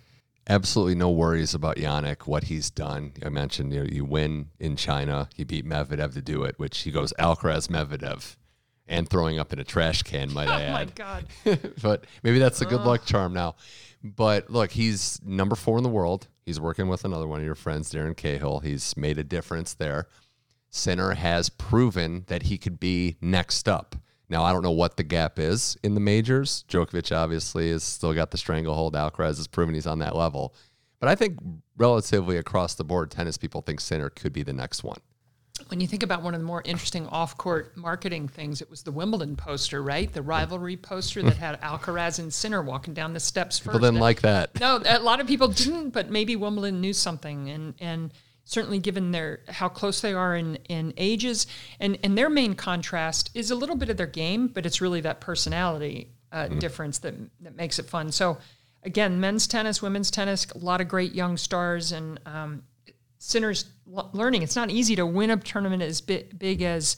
[0.49, 3.13] Absolutely no worries about Jannik, what he's done.
[3.25, 5.29] I mentioned you, know, you win in China.
[5.35, 8.37] He beat Medvedev to do it, which he goes Alcaraz Medvedev
[8.89, 10.71] and throwing up in a trash can, might I add.
[10.71, 11.75] Oh, my God.
[11.83, 13.55] but maybe that's a good luck charm now.
[14.03, 16.29] But look, he's number four in the world.
[16.45, 18.61] He's working with another one of your friends, Darren Cahill.
[18.61, 20.09] He's made a difference there.
[20.71, 23.97] Sinner has proven that he could be next up.
[24.29, 26.65] Now, I don't know what the gap is in the majors.
[26.69, 28.95] Djokovic obviously has still got the stranglehold.
[28.95, 30.55] Alcaraz has proven he's on that level.
[31.01, 31.39] But I think
[31.77, 35.01] relatively across the board, tennis people think Sinner could be the next one
[35.71, 38.91] when you think about one of the more interesting off-court marketing things, it was the
[38.91, 40.13] Wimbledon poster, right?
[40.13, 43.69] The rivalry poster that had Alcaraz and Sinner walking down the steps first.
[43.69, 44.59] People didn't like that.
[44.59, 48.13] No, a lot of people didn't, but maybe Wimbledon knew something, and and
[48.45, 51.47] certainly given their how close they are in in ages,
[51.79, 55.01] and and their main contrast is a little bit of their game, but it's really
[55.01, 56.59] that personality uh, mm.
[56.59, 58.13] difference that that makes it fun.
[58.13, 58.39] So.
[58.83, 62.63] Again, men's tennis, women's tennis, a lot of great young stars, and um,
[63.21, 64.43] Sinner's learning.
[64.43, 66.97] It's not easy to win a tournament as big as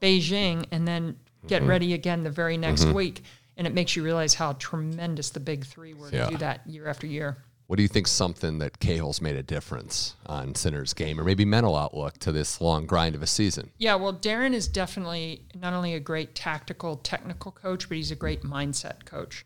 [0.00, 1.70] Beijing and then get mm-hmm.
[1.70, 2.94] ready again the very next mm-hmm.
[2.94, 3.22] week.
[3.56, 6.24] And it makes you realize how tremendous the big three were yeah.
[6.24, 7.36] to do that year after year.
[7.66, 11.44] What do you think something that Cahill's made a difference on Sinner's game or maybe
[11.44, 13.70] mental outlook to this long grind of a season?
[13.76, 18.16] Yeah, well, Darren is definitely not only a great tactical, technical coach, but he's a
[18.16, 19.44] great mindset coach.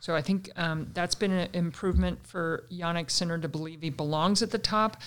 [0.00, 4.42] So I think um, that's been an improvement for Jannik Sinner to believe he belongs
[4.42, 5.00] at the top.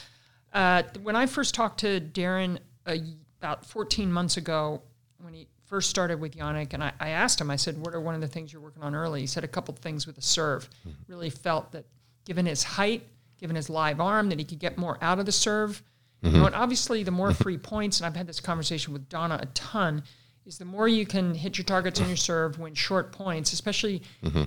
[0.55, 2.95] Uh, when I first talked to Darren uh,
[3.41, 4.81] about 14 months ago,
[5.19, 7.99] when he first started with Jannik, and I, I, asked him, I said, "What are
[7.99, 10.21] one of the things you're working on early?" He said a couple things with the
[10.21, 10.69] serve.
[10.87, 11.11] Mm-hmm.
[11.11, 11.85] Really felt that,
[12.23, 13.03] given his height,
[13.37, 15.83] given his live arm, that he could get more out of the serve.
[16.23, 16.35] Mm-hmm.
[16.35, 19.37] You know, and obviously, the more free points, and I've had this conversation with Donna
[19.41, 20.03] a ton,
[20.45, 24.03] is the more you can hit your targets on your serve, win short points, especially.
[24.23, 24.43] Mm-hmm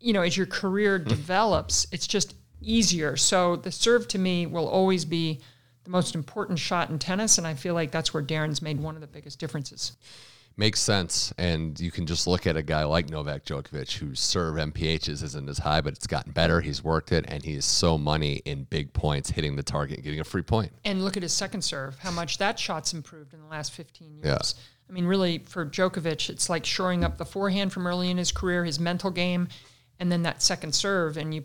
[0.00, 3.16] you know, as your career develops, it's just easier.
[3.16, 5.40] So the serve to me will always be
[5.84, 8.94] the most important shot in tennis, and I feel like that's where Darren's made one
[8.94, 9.96] of the biggest differences.
[10.56, 14.56] Makes sense, and you can just look at a guy like Novak Djokovic, whose serve
[14.56, 16.60] MPHs isn't as high, but it's gotten better.
[16.60, 20.20] He's worked it, and he's so money in big points, hitting the target, and getting
[20.20, 20.72] a free point.
[20.84, 24.16] And look at his second serve, how much that shot's improved in the last 15
[24.16, 24.26] years.
[24.26, 24.62] Yeah.
[24.88, 28.32] I mean, really, for Djokovic, it's like shoring up the forehand from early in his
[28.32, 29.48] career, his mental game,
[30.00, 31.44] and then that second serve, and you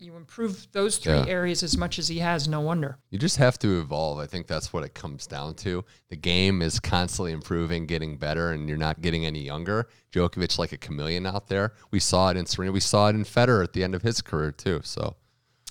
[0.00, 1.26] you improve those three yeah.
[1.26, 2.48] areas as much as he has.
[2.48, 2.98] No wonder.
[3.10, 4.18] You just have to evolve.
[4.18, 5.84] I think that's what it comes down to.
[6.08, 9.88] The game is constantly improving, getting better, and you're not getting any younger.
[10.12, 11.74] Djokovic like a chameleon out there.
[11.90, 12.72] We saw it in Serena.
[12.72, 14.80] We saw it in Federer at the end of his career too.
[14.84, 15.16] So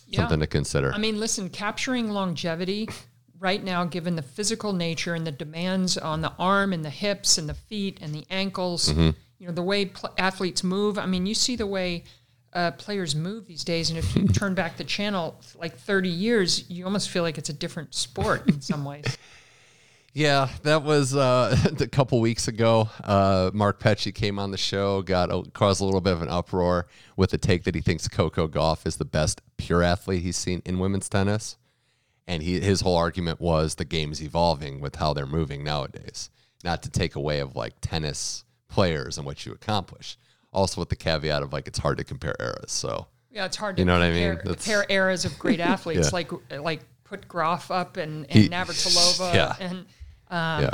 [0.08, 0.20] yeah.
[0.20, 0.94] something to consider.
[0.94, 2.90] I mean, listen, capturing longevity
[3.40, 7.38] right now, given the physical nature and the demands on the arm and the hips
[7.38, 8.90] and the feet and the ankles.
[8.90, 10.98] Mm-hmm you know the way pl- athletes move.
[10.98, 12.04] I mean, you see the way
[12.54, 16.70] uh, players move these days, and if you turn back the channel like 30 years,
[16.70, 19.18] you almost feel like it's a different sport in some ways.
[20.18, 22.90] Yeah, that was uh, a couple weeks ago.
[23.04, 26.30] Uh, Mark Petchey came on the show, got a, caused a little bit of an
[26.30, 30.36] uproar with the take that he thinks Coco Gauff is the best pure athlete he's
[30.36, 31.58] seen in women's tennis,
[32.26, 36.32] and he his whole argument was the game's evolving with how they're moving nowadays.
[36.64, 40.18] Not to take away of like tennis players and what you accomplish.
[40.54, 42.72] Also, with the caveat of like it's hard to compare eras.
[42.72, 44.56] So yeah, it's hard to you know compare, what I mean.
[44.56, 46.14] compare eras of great athletes yeah.
[46.14, 49.56] like like put Graf up and, and he, Navratilova yeah.
[49.60, 49.86] and
[50.30, 50.72] um, yeah.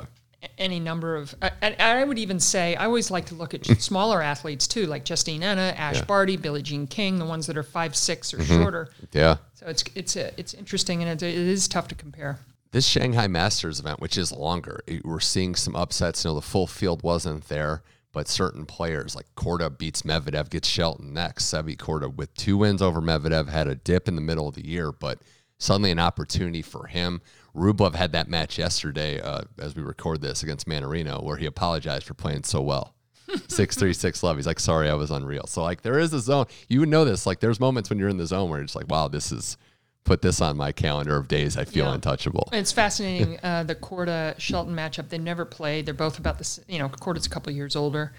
[0.58, 1.36] any number of.
[1.62, 5.06] And I would even say I always like to look at smaller athletes too, like
[5.06, 6.06] Justine Henin, Ash yeah.
[6.06, 8.62] Barty, Billie Jean King, the ones that are five six or mm-hmm.
[8.62, 8.90] shorter.
[9.12, 9.38] Yeah.
[9.54, 12.40] So it's it's a, it's interesting and it, it is tough to compare
[12.74, 16.26] this Shanghai Masters event, which is longer, we're seeing some upsets.
[16.26, 17.84] You know, the full field wasn't there,
[18.14, 21.52] but certain players like Korda beats Medvedev, gets Shelton next.
[21.52, 24.66] Sebi Korda with two wins over Medvedev had a dip in the middle of the
[24.66, 25.20] year, but
[25.58, 27.22] suddenly an opportunity for him.
[27.56, 32.06] Rublev had that match yesterday uh, as we record this against Mannarino, where he apologized
[32.06, 32.96] for playing so well.
[33.48, 34.38] six three six love.
[34.38, 35.48] He's like, sorry, I was unreal.
[35.48, 36.46] So like, there is a zone.
[36.68, 37.26] You would know this.
[37.26, 39.58] Like, there's moments when you're in the zone where it's like, wow, this is
[40.04, 41.94] put this on my calendar of days I feel yeah.
[41.94, 42.50] untouchable.
[42.52, 43.40] It's fascinating.
[43.44, 45.10] uh, the Korda Shelton matchup.
[45.10, 45.86] They never played.
[45.86, 48.14] They're both about the you know Korda's a couple years older.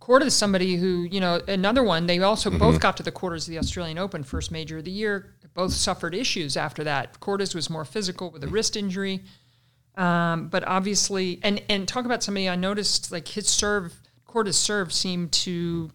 [0.00, 2.06] Korda is somebody who you know another one.
[2.06, 2.58] They also mm-hmm.
[2.58, 5.34] both got to the quarters of the Australian Open, first major of the year.
[5.54, 7.20] Both suffered issues after that.
[7.20, 9.22] Korda's was more physical with a wrist injury,
[9.96, 13.94] um, but obviously, and and talk about somebody I noticed like his serve,
[14.26, 15.90] Korda's serve seemed to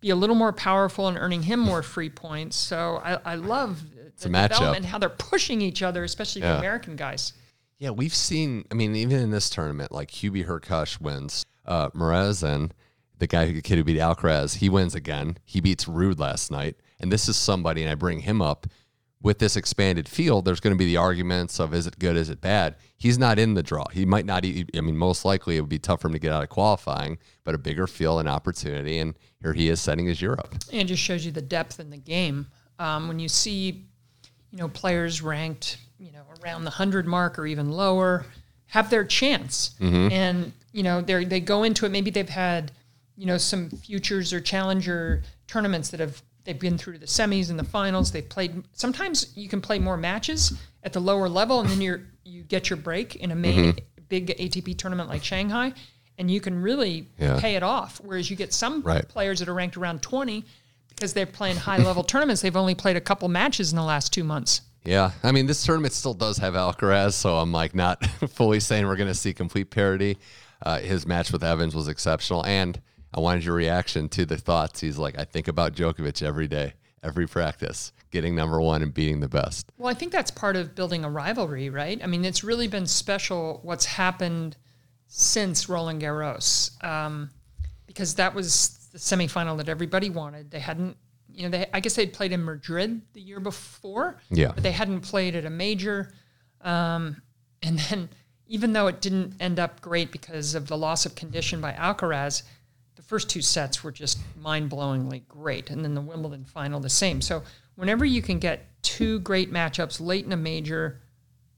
[0.00, 2.56] be a little more powerful and earning him more free points.
[2.56, 3.82] So I, I love
[4.14, 6.52] it's a matchup and how they're pushing each other, especially yeah.
[6.52, 7.32] the American guys.
[7.78, 8.64] Yeah, we've seen.
[8.70, 12.70] I mean, even in this tournament, like Hubie Hurkacz wins, uh, Muresan,
[13.18, 15.38] the guy who kid who beat Alcaraz, he wins again.
[15.44, 18.66] He beats Ruud last night, and this is somebody, and I bring him up
[19.20, 20.44] with this expanded field.
[20.44, 22.76] There's going to be the arguments of is it good, is it bad.
[22.96, 23.86] He's not in the draw.
[23.88, 24.44] He might not.
[24.46, 27.18] I mean, most likely it would be tough for him to get out of qualifying,
[27.42, 30.54] but a bigger field, and opportunity, and here he is setting his Europe.
[30.72, 32.46] And just shows you the depth in the game.
[32.78, 33.86] Um, when you see
[34.54, 38.24] you know, players ranked, you know, around the 100 mark or even lower
[38.66, 39.74] have their chance.
[39.80, 40.12] Mm-hmm.
[40.12, 42.70] And, you know, they they go into it maybe they've had,
[43.16, 47.58] you know, some futures or challenger tournaments that have they've been through the semis and
[47.58, 48.12] the finals.
[48.12, 52.02] They've played sometimes you can play more matches at the lower level and then you're
[52.24, 54.04] you get your break in a main mm-hmm.
[54.08, 55.72] big ATP tournament like Shanghai
[56.16, 57.40] and you can really yeah.
[57.40, 58.00] pay it off.
[58.04, 59.06] Whereas you get some right.
[59.08, 60.44] players that are ranked around 20
[60.94, 62.42] because they're playing high level tournaments.
[62.42, 64.62] They've only played a couple matches in the last two months.
[64.84, 68.86] Yeah, I mean this tournament still does have Alcaraz, so I'm like not fully saying
[68.86, 70.18] we're going to see complete parity.
[70.62, 72.80] Uh, his match with Evans was exceptional, and
[73.12, 74.80] I wanted your reaction to the thoughts.
[74.80, 79.20] He's like, I think about Djokovic every day, every practice, getting number one and beating
[79.20, 79.70] the best.
[79.78, 82.02] Well, I think that's part of building a rivalry, right?
[82.02, 84.56] I mean, it's really been special what's happened
[85.06, 87.30] since Roland Garros, um,
[87.86, 90.52] because that was the semifinal that everybody wanted.
[90.52, 90.96] They hadn't
[91.34, 94.20] you know, they I guess they'd played in Madrid the year before.
[94.30, 94.52] Yeah.
[94.54, 96.12] but they hadn't played at a major.
[96.60, 97.20] Um,
[97.62, 98.08] and then
[98.46, 102.44] even though it didn't end up great because of the loss of condition by Alcaraz,
[102.94, 107.20] the first two sets were just mind-blowingly great, and then the Wimbledon final the same.
[107.20, 107.42] So
[107.74, 111.00] whenever you can get two great matchups late in a major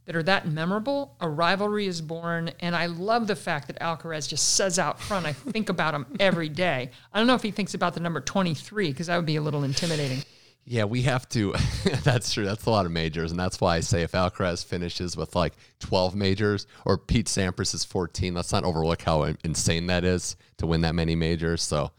[0.06, 2.50] that are that memorable, a rivalry is born.
[2.60, 6.06] And I love the fact that Alcaraz just says out front, I think about him
[6.18, 6.90] every day.
[7.12, 9.42] I don't know if he thinks about the number 23, because that would be a
[9.42, 10.22] little intimidating.
[10.64, 11.54] Yeah, we have to.
[12.02, 12.44] that's true.
[12.44, 15.54] That's a lot of majors, and that's why I say if Alcaraz finishes with like
[15.78, 20.66] 12 majors or Pete Sampras is 14, let's not overlook how insane that is to
[20.66, 21.62] win that many majors.
[21.62, 21.92] So,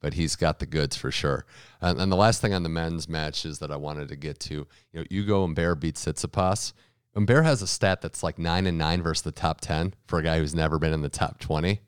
[0.00, 1.44] but he's got the goods for sure.
[1.82, 4.66] And, and the last thing on the men's matches that I wanted to get to,
[4.92, 6.72] you know, Ugo Humbert beat Tsitsipas.
[7.16, 10.22] Humbert has a stat that's like nine and nine versus the top 10 for a
[10.22, 11.80] guy who's never been in the top 20.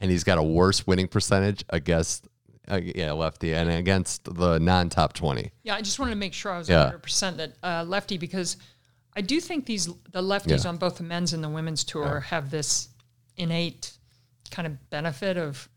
[0.00, 2.26] And he's got a worse winning percentage against,
[2.68, 5.52] uh, yeah, lefty and against the non top 20.
[5.62, 6.90] Yeah, I just wanted to make sure I was Yeah.
[6.90, 8.56] 100% that uh, lefty because
[9.14, 10.70] I do think these the lefties Yeah.
[10.70, 12.88] on both the men's and the women's tour have this
[13.36, 13.92] innate
[14.50, 15.68] kind of benefit of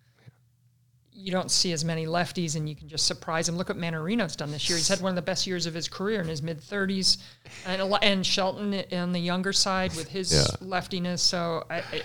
[1.17, 3.58] you don't see as many lefties and you can just surprise them.
[3.58, 4.78] Look what Mannarino's done this year.
[4.78, 7.17] He's had one of the best years of his career in his mid 30s,
[7.65, 10.43] and and Shelton on the younger side with his Yeah.
[10.67, 11.21] leftiness.
[11.21, 12.01] So I, I,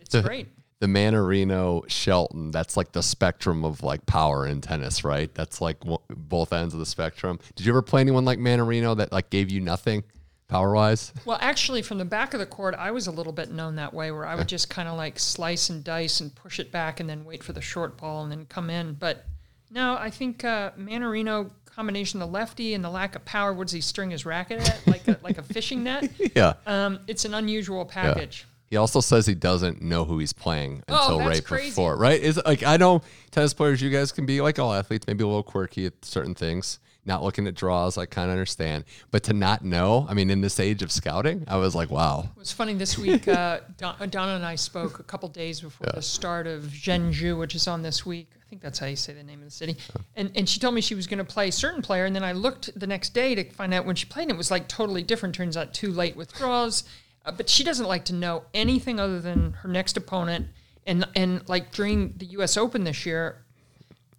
[0.00, 0.48] it's The- great.
[0.80, 5.32] The Mannarino Shelton, that's like the spectrum of like power in tennis, right?
[5.32, 7.38] That's like w- both ends of the spectrum.
[7.54, 10.02] Did you ever play anyone like Mannarino that like gave you nothing
[10.52, 11.12] power wise?
[11.24, 13.92] Well, actually, from the back of the court, I was a little bit known that
[13.94, 17.00] way, where I would just kind of like slice and dice and push it back,
[17.00, 18.94] and then wait for the short ball and then come in.
[18.94, 19.24] But
[19.70, 23.52] no, I think uh, Mannarino combination of the lefty and the lack of power.
[23.54, 24.86] What does he string his racket at?
[24.86, 26.10] Like a, like a fishing net.
[26.36, 26.52] yeah.
[26.66, 28.46] Um, it's an unusual package.
[28.68, 31.70] He also says he doesn't know who he's playing Oh, until that's right crazy.
[31.70, 32.18] before, right?
[32.20, 35.26] Is like I know tennis players, you guys can be like all athletes, maybe a
[35.26, 37.98] little quirky at certain things, not looking at draws.
[37.98, 41.44] I kind of understand, but to not know, I mean, in this age of scouting,
[41.48, 43.26] I was like, wow, It was funny this week.
[43.26, 47.54] Uh, Don, Donna and I spoke a couple days before the start of Zhengzhou, which
[47.54, 48.28] is on this week.
[48.34, 49.76] I think that's how you say the name of the city.
[50.14, 52.22] And and she told me she was going to play a certain player, and then
[52.24, 54.68] I looked the next day to find out when she played, and it was like
[54.68, 55.34] totally different.
[55.34, 56.84] Turns out too late withdrawals.
[57.24, 60.48] Uh, but she doesn't like to know anything other than her next opponent.
[60.86, 62.56] And and like during the U.S.
[62.56, 63.41] Open this year,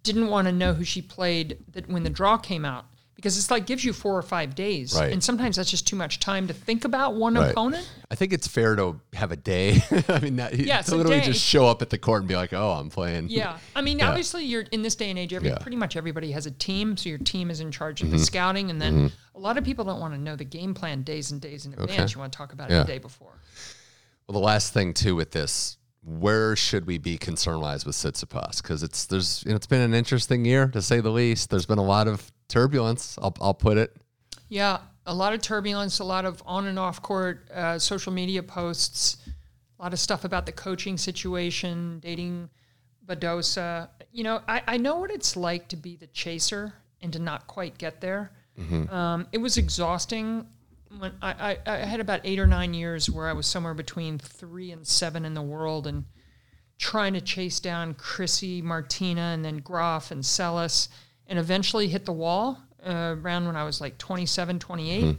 [0.04, 2.84] didn't want to know who she played that when the draw came out
[3.16, 5.10] because it's like gives you four or five days, Right.
[5.12, 7.50] and sometimes that's just too much time to think about one Right.
[7.52, 7.88] opponent.
[8.10, 9.80] I think it's fair to have a day.
[10.08, 12.52] I mean, not, Yeah, to literally just show up at the court and be like,
[12.52, 13.30] oh, I'm playing.
[13.30, 14.10] Yeah, I mean, Yeah.
[14.10, 15.32] obviously, you're in this day and age.
[15.32, 15.58] Every Yeah.
[15.58, 18.18] pretty much everybody has a team, so your team is in charge of Mm-hmm.
[18.18, 21.02] the scouting, and then a lot of people don't want to know the game plan
[21.02, 22.12] days and days in advance.
[22.14, 23.32] You want to talk about it the day before.
[24.26, 28.62] Well, the last thing too with this, where should we be concern wise with Tsitsipas?
[28.62, 31.50] Because it's there's you know, it's been an interesting year to say the least.
[31.50, 33.18] There's been a lot of turbulence.
[33.20, 33.96] I'll I'll put it.
[34.48, 38.42] Yeah, a lot of turbulence, a lot of on and off court uh, social media
[38.42, 39.18] posts,
[39.78, 42.50] a lot of stuff about the coaching situation, dating
[43.06, 43.88] Badosa.
[44.12, 47.46] You know, I, I know what it's like to be the chaser and to not
[47.46, 48.30] quite get there.
[48.90, 50.46] Um, it was exhausting.
[50.98, 54.18] When I, I, I had about eight or nine years where I was somewhere between
[54.18, 56.04] three and seven in the world and
[56.78, 60.88] trying to chase down Chrissy, Martina, and then Graf and Seles,
[61.26, 65.16] and eventually hit the wall uh, around when I was like 27, 28.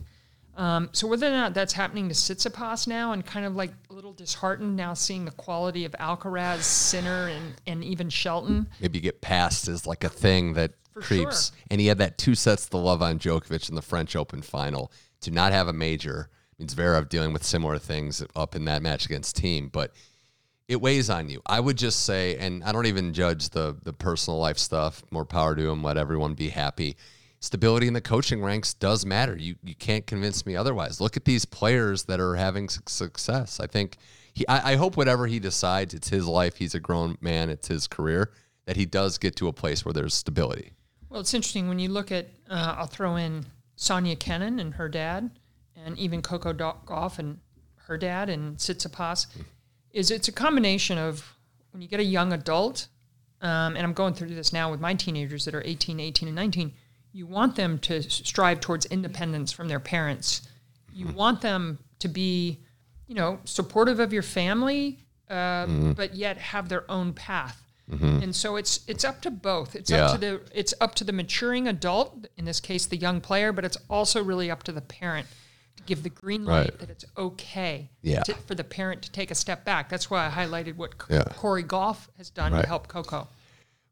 [0.58, 3.94] Um, so whether or not that's happening to Tsitsipas now, and kind of like a
[3.94, 8.68] little disheartened now seeing the quality of Alcaraz, Sinner, and and even Shelton.
[8.80, 11.50] Maybe get past is like a thing that For creeps.
[11.50, 11.58] sure.
[11.70, 14.92] And he had that two sets to love on Djokovic in the French Open final.
[15.26, 19.06] To not have a major means Zverev dealing with similar things up in that match
[19.06, 19.92] against Thiem, but
[20.68, 21.42] it weighs on you.
[21.48, 25.04] I would just say, and I don't even judge the the personal life stuff.
[25.10, 25.82] More power to him.
[25.84, 26.96] Let everyone be happy.
[27.40, 29.36] Stability in the coaching ranks does matter.
[29.36, 31.02] You you can't convince me otherwise.
[31.02, 33.60] Look at these players that are having success.
[33.60, 33.98] I think
[34.36, 34.48] he.
[34.48, 36.58] I, I hope whatever he decides, it's his life.
[36.58, 37.50] He's a grown man.
[37.50, 38.32] It's his career.
[38.68, 40.74] That he does get to a place where there's stability.
[41.10, 42.28] Well, it's interesting when you look at.
[42.48, 45.32] Uh, I'll throw in Sofia Kenin and her dad,
[45.76, 47.40] and even Coco Gauff and
[47.88, 49.28] her dad, and Tsitsipas.
[49.92, 51.36] Is it's a combination of
[51.72, 52.88] when you get a young adult,
[53.42, 56.36] um, and I'm going through this now with my teenagers that are 18, 18, and
[56.36, 56.74] 19.
[57.14, 60.48] You want them to strive towards independence from their parents.
[60.94, 62.60] You want them to be,
[63.08, 67.62] you know, supportive of your family, uh, but yet have their own path.
[67.91, 68.24] Mm-hmm.
[68.24, 69.76] And so it's it's up to both.
[69.76, 73.21] It's up to the it's up to the maturing adult, in this case the young
[73.21, 75.27] player, but it's also really up to the parent
[75.77, 76.79] to give the green light Right.
[76.79, 78.23] that it's okay Yeah.
[78.23, 79.90] to, for the parent to take a step back.
[79.90, 81.25] That's why I highlighted what Yeah.
[81.36, 82.62] Corey Gauff has done Right.
[82.62, 83.27] to help Coco.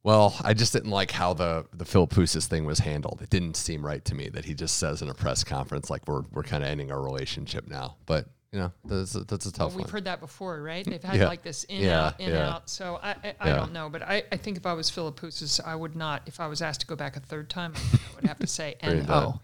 [0.01, 3.21] Well, I just didn't like how the the Philippoussis thing was handled.
[3.21, 6.07] It didn't seem right to me that he just says in a press conference like
[6.07, 7.95] we're we're kind of ending our relationship now.
[8.07, 9.91] But you know, that's a, that's a tough Well, we've one.
[9.93, 10.85] heard that before, right?
[10.85, 11.27] They've had Yeah.
[11.27, 12.49] like this in Yeah, out, in yeah.
[12.49, 12.69] out.
[12.69, 15.75] So I I, I don't know, but I, I think if I was Philippoussis, I
[15.75, 16.21] would not.
[16.27, 18.75] If I was asked to go back a third time, I would have to say
[18.83, 19.23] Very N bad.
[19.23, 19.39] O.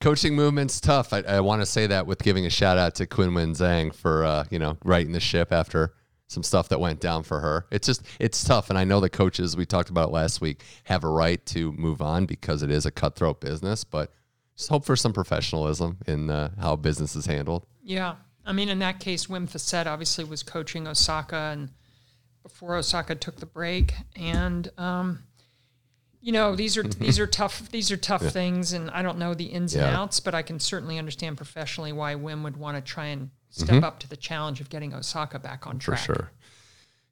[0.00, 1.12] Coaching movement's tough.
[1.12, 4.24] I, I want to say that with giving a shout out to Qinwen Zheng for
[4.24, 5.94] uh, you know righting the ship after
[6.26, 7.66] some stuff that went down for her.
[7.70, 11.04] It's just it's tough, and I know the coaches we talked about last week have
[11.04, 13.84] a right to move on because it is a cutthroat business.
[13.84, 14.12] But
[14.56, 17.66] just hope for some professionalism in uh, how business is handled.
[17.82, 18.14] Yeah,
[18.46, 21.70] I mean, in that case, Wim Fissette obviously was coaching Osaka, and
[22.42, 25.24] before Osaka took the break, and um,
[26.20, 29.34] you know these are these are tough these are tough things, and I don't know
[29.34, 32.82] the ins and outs, but I can certainly understand professionally why Wim would want to
[32.82, 35.92] try and step up to the challenge of getting Osaka back on Mm-hmm.
[35.92, 36.30] For sure.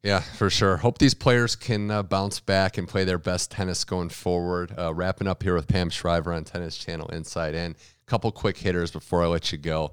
[0.03, 0.79] Yeah, for sure.
[0.79, 4.75] Hope these players can uh, bounce back and play their best tennis going forward.
[4.77, 7.73] Uh, wrapping up here with Pam Shriver on Tennis Channel Inside In.
[7.73, 9.93] A couple quick hitters before I let you go.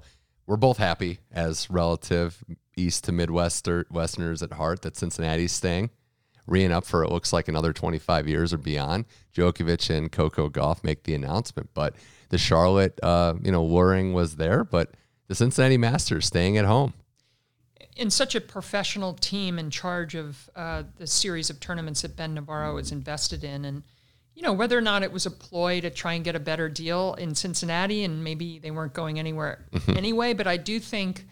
[0.50, 2.42] We're both happy as relative
[2.76, 5.90] East to Midwester Westerners at heart that Cincinnati's staying.
[6.48, 9.04] Reing up for it looks like another 25 years or beyond.
[9.32, 11.94] Djokovic and Coco Gauff make the announcement, but
[12.30, 14.94] the Charlotte, uh, you know, luring was there, but
[15.28, 16.94] the Cincinnati Masters staying at home.
[17.94, 22.34] in such a professional team in charge of uh, the series of tournaments that Ben
[22.34, 23.84] Navarro is invested in, and
[24.40, 26.70] you know whether or not it was a ploy to try and get a better
[26.70, 29.98] deal in Cincinnati, and maybe they weren't going anywhere mm-hmm.
[29.98, 30.32] anyway.
[30.32, 31.26] But I do think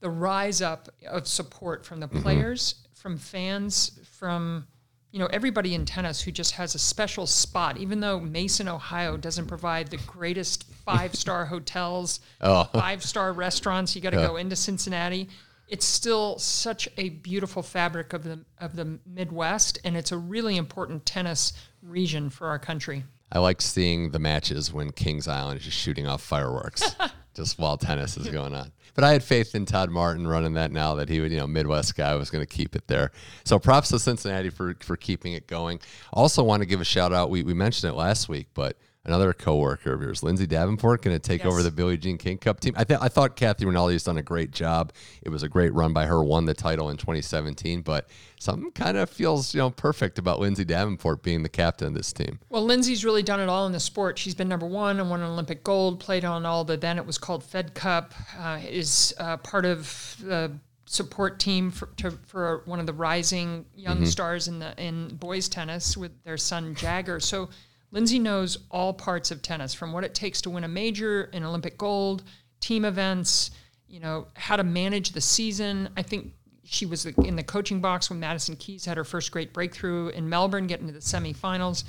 [0.00, 2.22] the rise up of support from the mm-hmm.
[2.22, 4.66] players, from fans, from
[5.12, 7.76] you know everybody in tennis who just has a special spot.
[7.76, 12.64] Even though Mason, Ohio, doesn't provide the greatest five star hotels, oh.
[12.72, 15.28] five star restaurants, you got to go into Cincinnati.
[15.68, 20.56] It's still such a beautiful fabric of the of the Midwest, and it's a really
[20.56, 21.52] important tennis
[21.82, 23.04] region for our country.
[23.30, 26.96] I like seeing the matches when Kings Island is just shooting off fireworks
[27.34, 28.72] just while tennis is going on.
[28.94, 31.46] But I had faith in Todd Martin running that now that he would, you know,
[31.46, 33.12] Midwest guy was going to keep it there.
[33.44, 35.78] So props to Cincinnati for, for keeping it going.
[36.12, 37.30] Also want to give a shout out.
[37.30, 38.76] We, we mentioned it last week, but
[39.08, 42.60] another coworker of yours, Lindsay Davenport, going to take over the Billie Jean King Cup
[42.60, 42.74] team.
[42.76, 44.92] I, th- I thought Kathy Rinaldi has done a great job.
[45.22, 48.98] It was a great run by her, won the title in 2017, but something kind
[48.98, 52.38] of feels, you know, perfect about Lindsay Davenport being the captain of this team.
[52.50, 54.18] Well, Lindsay's really done it all in the sport.
[54.18, 57.06] She's been number one and won an Olympic gold, played on all the then it
[57.06, 60.52] was called Fed Cup, uh, is uh, part of the
[60.84, 65.48] support team for, to, for one of the rising young stars in the in boys
[65.48, 67.20] tennis with their son Jagger.
[67.20, 67.50] So
[67.90, 71.44] Lindsay knows all parts of tennis, from what it takes to win a major, an
[71.44, 72.22] Olympic gold,
[72.60, 73.50] team events,
[73.86, 75.88] you know, how to manage the season.
[75.96, 76.32] I think
[76.64, 80.28] she was in the coaching box when Madison Keys had her first great breakthrough in
[80.28, 81.84] Melbourne, getting to the semifinals.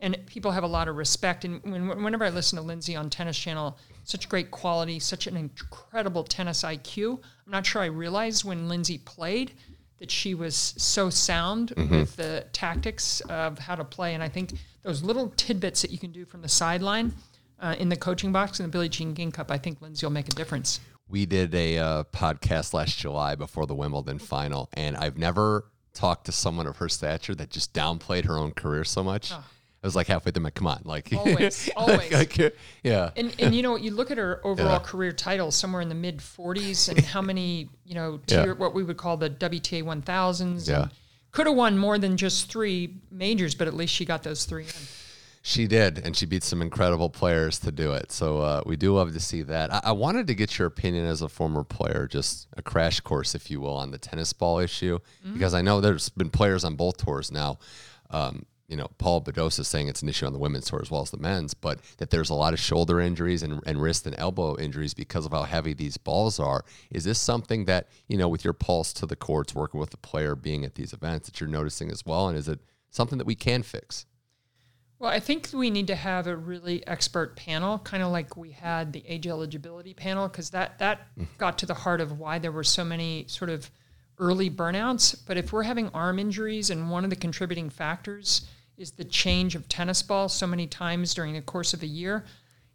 [0.00, 1.44] And people have a lot of respect.
[1.44, 5.36] And when, whenever I listen to Lindsay on Tennis Channel, such great quality, such an
[5.36, 7.20] incredible tennis IQ.
[7.46, 9.52] I'm not sure I realized when Lindsay played
[10.00, 12.00] that she was so sound mm-hmm.
[12.00, 14.14] with the tactics of how to play.
[14.14, 14.52] And I think
[14.84, 17.12] those little tidbits that you can do from the sideline
[17.60, 20.12] uh, in the coaching box in the Billie Jean King Cup, I think Lindsay will
[20.12, 20.78] make a difference.
[21.08, 26.26] we did a uh, podcast last July before the Wimbledon final, and I've never talked
[26.26, 29.32] to someone of her stature that just downplayed her own career so much.
[29.32, 32.10] I was like halfway through my come on, like Always, always.
[32.12, 32.36] like,
[32.82, 34.78] yeah, And, and you know you look at her overall Yeah.
[34.78, 38.52] career titles somewhere in the mid 40s and how many you know Yeah.
[38.52, 40.82] what we would call the WTA 1000s Yeah.
[40.82, 40.90] and
[41.34, 44.64] could have won more than just three majors but at least she got those three
[44.64, 44.72] in.
[45.42, 48.10] she did, and she beat some incredible players to do it.
[48.10, 49.70] So uh, we do love to see that.
[49.74, 53.34] I-, I wanted to get your opinion as a former player, just a crash course,
[53.34, 54.98] if you will, on the tennis ball issue,
[55.34, 57.58] because I know there's been players on both tours now.
[58.10, 60.90] Um, you know, Paul Badosa is saying it's an issue on the women's tour as
[60.90, 64.06] well as the men's, but that there's a lot of shoulder injuries and, and wrist
[64.06, 66.64] and elbow injuries because of how heavy these balls are.
[66.90, 69.98] Is this something that, you know, with your pulse to the courts, working with the
[69.98, 72.28] player, being at these events, that you're noticing as well?
[72.28, 72.60] And is it
[72.90, 74.06] something that we can fix?
[74.98, 78.52] Well, I think we need to have a really expert panel, kind of like we
[78.52, 81.26] had the age eligibility panel, because that that mm.
[81.36, 83.70] got to the heart of why there were so many sort of
[84.18, 85.16] early burnouts.
[85.26, 88.46] But if we're having arm injuries, and one of the contributing factors
[88.76, 92.24] is the change of tennis balls so many times during the course of a year,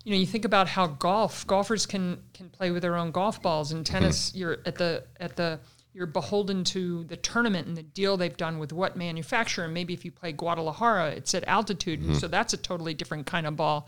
[0.03, 3.41] you know, you think about how golf golfers can can play with their own golf
[3.41, 3.71] balls.
[3.71, 5.59] and tennis, you're at the at the
[5.93, 9.65] you're beholden to the tournament and the deal they've done with what manufacturer.
[9.65, 12.31] And maybe if you play Guadalajara, it's at altitude, and so mm-hmm.
[12.31, 13.87] that's a totally different kind of ball.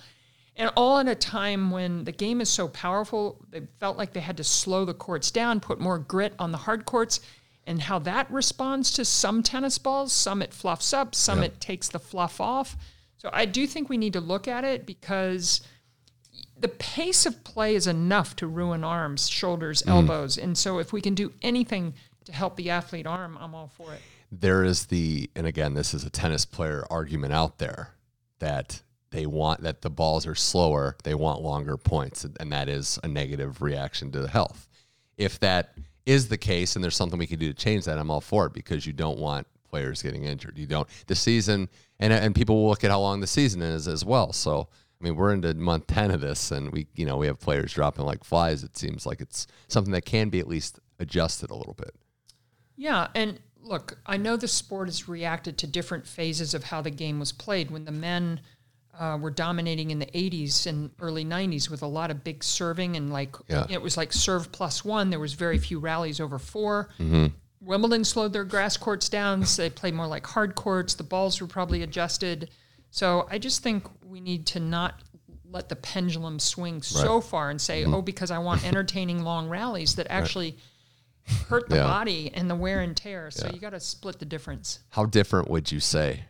[0.57, 4.19] And all in a time when the game is so powerful, they felt like they
[4.19, 7.21] had to slow the courts down, put more grit on the hard courts.
[7.67, 10.11] And how that responds to some tennis balls.
[10.13, 11.51] Some it fluffs up, some Yep.
[11.51, 12.75] it takes the fluff off.
[13.17, 15.61] So I do think we need to look at it because
[16.57, 19.91] the pace of play is enough to ruin arms, shoulders, mm.
[19.91, 20.37] elbows.
[20.37, 21.93] And so if we can do anything
[22.25, 24.01] to help the athlete arm, I'm all for it.
[24.31, 27.89] there is the and again this is a tennis player argument out there
[28.39, 32.97] that they want that the balls are slower they want longer points and that is
[33.03, 34.69] a negative reaction to the health
[35.17, 35.73] if that
[36.05, 38.45] is the case and there's something we can do to change that i'm all for
[38.45, 42.55] it because you don't want players getting injured you don't the season and and people
[42.55, 44.67] will look at how long the season is as well so
[45.01, 47.73] I mean, we're into month 10 of this and we, you know, we have players
[47.73, 48.63] dropping like flies.
[48.63, 51.95] It seems like it's something that can be at least adjusted a little bit.
[52.77, 56.91] Yeah, and look, I know the sport has reacted to different phases of how the
[56.91, 57.71] game was played.
[57.71, 58.41] When the men
[58.99, 62.95] uh, were dominating in the 80s and early 90s with a lot of big serving
[62.97, 63.65] and like Yeah.
[63.69, 65.09] it was like serve plus one.
[65.09, 67.25] There was very few rallies over 4 Mm-hmm.
[67.63, 69.45] Wimbledon slowed their grass courts down.
[69.45, 70.95] So they played more like hard courts.
[70.95, 72.49] The balls were probably adjusted.
[72.89, 75.01] So I just think we need to not
[75.49, 77.93] let the pendulum swing so far and say, Mm-hmm.
[77.93, 80.57] oh, because I want entertaining long rallies that actually
[81.49, 81.83] hurt the Yeah.
[81.83, 83.29] body and the wear and tear.
[83.31, 84.79] So you got to split the difference.
[84.89, 86.25] How different would you say,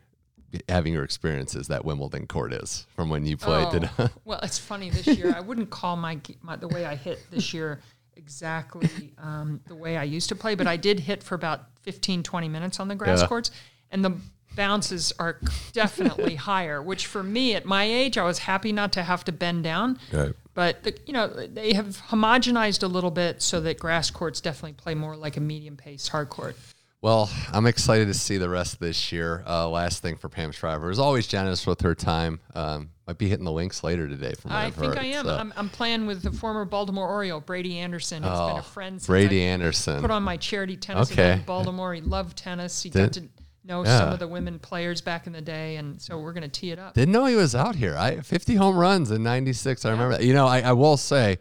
[0.69, 3.89] having your experiences, that Wimbledon court is from when you played?
[3.99, 5.33] Oh, well, it's funny this year.
[5.35, 7.79] I wouldn't call my, my the way I hit this year
[8.15, 12.23] exactly um, the way I used to play, but I did hit for about 15,
[12.23, 13.27] 20 minutes on the grass Yeah.
[13.27, 13.51] courts,
[13.91, 14.11] and the
[14.55, 15.39] bounces are
[15.73, 16.81] definitely higher.
[16.81, 19.99] Which for me, at my age, I was happy not to have to bend down.
[20.11, 20.33] Right.
[20.53, 24.73] But the, you know they have homogenized a little bit so that grass courts definitely
[24.73, 26.57] play more like a medium pace hard court.
[27.01, 29.43] Well, I'm excited to see the rest of this year.
[29.47, 32.39] Uh, last thing for Pam Shriver is always generous with her time.
[32.53, 34.33] Um, might be hitting the links later today.
[34.39, 35.25] From I think heard, I am.
[35.25, 38.21] so- I'm, I'm playing with the former Baltimore Oriole, Brady Anderson.
[38.21, 39.99] He's been Oh, a friend since Brady I Anderson.
[39.99, 41.23] put on my charity tennis Okay.
[41.23, 41.93] event in Baltimore.
[41.95, 42.83] He loved tennis.
[42.83, 43.23] He got to
[43.65, 43.97] know yeah.
[43.97, 46.69] some of the women players back in the day, and so we're going to tee
[46.69, 46.93] it up.
[46.93, 47.97] Didn't know he was out here.
[47.97, 49.85] I 50 home runs in '96.
[49.85, 50.17] I remember.
[50.17, 50.23] That.
[50.23, 51.39] You know, I, I will say,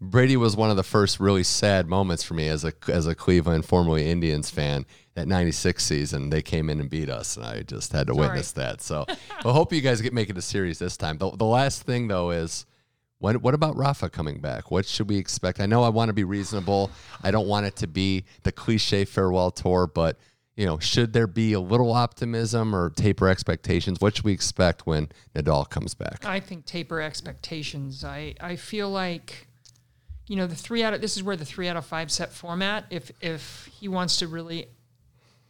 [0.00, 3.14] Brady was one of the first really sad moments for me as a as a
[3.14, 4.86] Cleveland, formerly Indians fan.
[5.14, 8.28] That '96 season, they came in and beat us, and I just had to Sorry.
[8.28, 8.80] witness that.
[8.80, 11.18] So, I hope you guys get make it a series this time.
[11.18, 12.66] The, the last thing though is.
[13.20, 14.70] When, what about Rafa coming back?
[14.70, 15.58] What should we expect?
[15.58, 16.92] I know I want to be reasonable.
[17.20, 20.18] I don't want it to be the cliche farewell tour, but
[20.56, 24.00] you know, should there be a little optimism or taper expectations?
[24.00, 26.24] What should we expect when Nadal comes back?
[26.24, 28.04] I think taper expectations.
[28.04, 29.47] I, I feel like,
[30.28, 32.32] you know, the three out of this is where the three out of five set
[32.32, 32.84] format.
[32.90, 34.68] If if he wants to really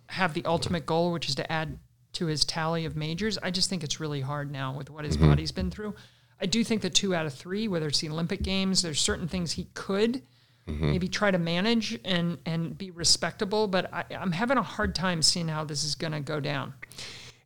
[0.07, 1.79] have the ultimate goal, which is to add
[2.15, 5.17] to his tally of majors, I just think it's really hard now with what his
[5.17, 5.29] mm-hmm.
[5.29, 5.95] body's been through.
[6.41, 9.27] I do think the two out of three, whether it's the Olympic Games, there's certain
[9.27, 10.23] things he could
[10.69, 10.91] mm-hmm.
[10.91, 15.23] maybe try to manage and and be respectable, but I, I'm having a hard time
[15.23, 16.75] seeing how this is going to go down.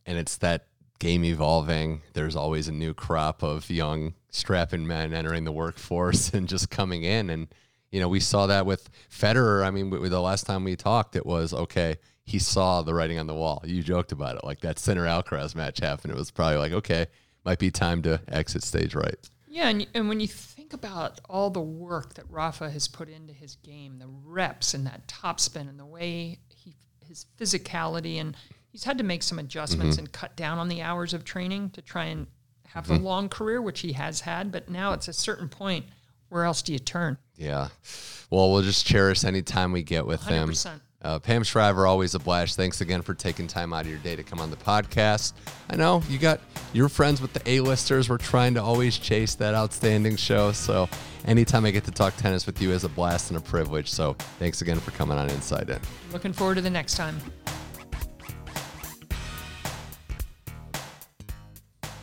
[0.05, 0.67] And it's that
[0.99, 2.01] game evolving.
[2.13, 7.03] There's always a new crop of young strapping men entering the workforce and just coming
[7.03, 7.29] in.
[7.29, 7.47] And
[7.91, 9.63] you know, we saw that with Federer.
[9.63, 11.97] I mean, with the last time we talked, it was okay.
[12.25, 13.61] He saw the writing on the wall.
[13.65, 16.11] You joked about it, like that Sinner Alcaraz match happened.
[16.11, 17.05] It was probably like, okay,
[17.45, 19.17] might be time to exit stage right.
[19.47, 23.33] Yeah, and, and when you think about all the work that Rafa has put into
[23.33, 26.75] his game, the reps and that topspin and the way he
[27.07, 28.35] his physicality and
[28.71, 30.05] he's had to make some adjustments mm-hmm.
[30.05, 32.25] and cut down on the hours of training to try and
[32.73, 34.51] have a long career, which he has had.
[34.51, 35.85] But now it's a certain point.
[36.29, 37.17] Where else do you turn?
[37.35, 37.67] Yeah.
[38.29, 40.49] Well, we'll just cherish any time we get with him.
[40.49, 40.79] 100%.
[41.03, 42.55] Uh, Pam Shriver, always a blast.
[42.55, 45.33] Thanks again for taking time out of your day to come on the podcast.
[45.69, 46.39] I know you got
[46.71, 48.09] your friends with the A-listers.
[48.09, 50.53] We're trying to always chase that outstanding show.
[50.53, 50.87] So
[51.25, 53.91] anytime I get to talk tennis with you is a blast and a privilege.
[53.91, 55.79] So thanks again for coming on Inside In.
[56.13, 57.19] Looking forward to the next time.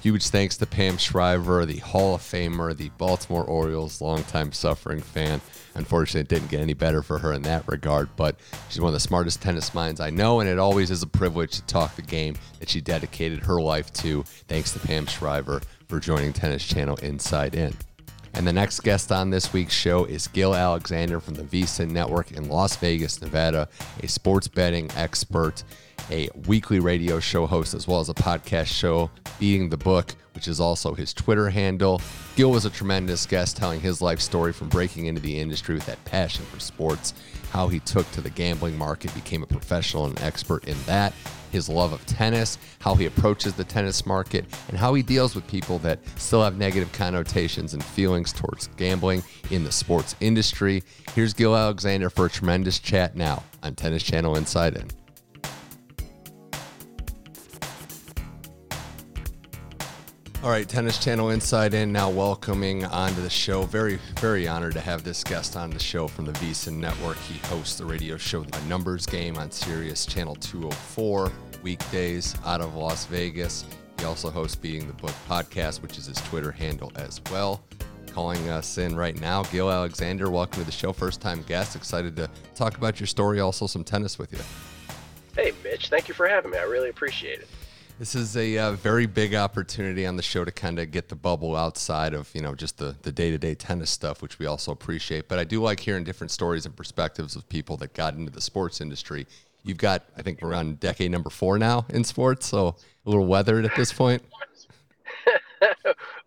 [0.01, 5.43] Huge thanks to Pam Shriver, the Hall of Famer, the Baltimore Orioles longtime suffering fan.
[5.75, 8.37] Unfortunately, it didn't get any better for her in that regard, but
[8.71, 11.53] she's one of the smartest tennis minds I know, and it always is a privilege
[11.53, 14.23] to talk the game that she dedicated her life to.
[14.49, 17.75] Thanks to Pam Shriver for joining Tennis Channel Inside In.
[18.33, 22.33] And the next guest on this week's show is Gill Alexander from the VSiN Network
[22.33, 23.69] in Las Vegas, Nevada,
[24.03, 25.65] a sports betting expert,
[26.11, 30.49] a weekly radio show host, as well as a podcast show, Beating the Book, which
[30.49, 32.01] is also his Twitter handle.
[32.37, 35.87] Gill was a tremendous guest telling his life story from breaking into the industry with
[35.87, 37.15] that passion for sports,
[37.51, 41.13] how he took to the gambling market, became a professional and expert in that,
[41.51, 45.47] his love of tennis, how he approaches the tennis market, and how he deals with
[45.49, 50.83] people that still have negative connotations and feelings towards gambling in the sports industry.
[51.15, 55.00] Here's Gill Alexander for a tremendous chat now on Tennis Channel Inside In.
[60.43, 63.64] All right, Tennis Channel Inside In now welcoming onto the show.
[63.64, 67.18] Very, very honored to have this guest on the show from the VSiN Network.
[67.18, 71.30] He hosts the radio show A Numbers Game on Sirius Channel 204
[71.62, 73.66] weekdays out of Las Vegas.
[73.99, 77.62] He also hosts Beating the Book podcast, which is his Twitter handle as well.
[78.11, 80.30] Calling us in right now, Gill Alexander.
[80.30, 81.76] Welcome to the show, first time guest.
[81.76, 84.38] Excited to talk about your story, also some tennis with you.
[85.36, 85.91] Hey, Mitch.
[85.91, 86.57] Thank you for having me.
[86.57, 87.49] I really appreciate it.
[88.01, 91.15] This is a uh, very big opportunity on the show to kind of get the
[91.15, 94.47] bubble outside of you know just the the day to day tennis stuff, which we
[94.47, 95.29] also appreciate.
[95.29, 98.41] But I do like hearing different stories and perspectives of people that got into the
[98.41, 99.27] sports industry.
[99.65, 103.27] You've got, I think, we're on decade number four now in sports, so a little
[103.27, 104.23] weathered at this point.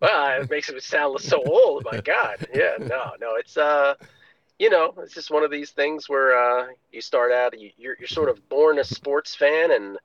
[0.00, 1.84] well, it makes it sound so old.
[1.90, 3.96] My God, yeah, no, no, it's uh,
[4.60, 7.96] you know, it's just one of these things where uh, you start out, you, you're
[7.98, 9.98] you're sort of born a sports fan and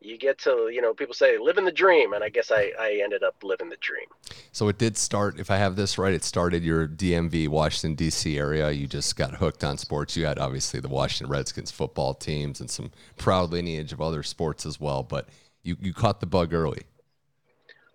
[0.00, 3.00] you get to you know people say living the dream and i guess I, I
[3.02, 4.06] ended up living the dream.
[4.52, 8.38] So it did start if i have this right it started your dmv washington d.c
[8.38, 8.70] area.
[8.70, 10.16] You just got hooked on sports.
[10.16, 14.66] You had obviously the washington redskins football teams and some proud lineage of other sports
[14.66, 15.28] as well but
[15.62, 16.82] you, you caught the bug early.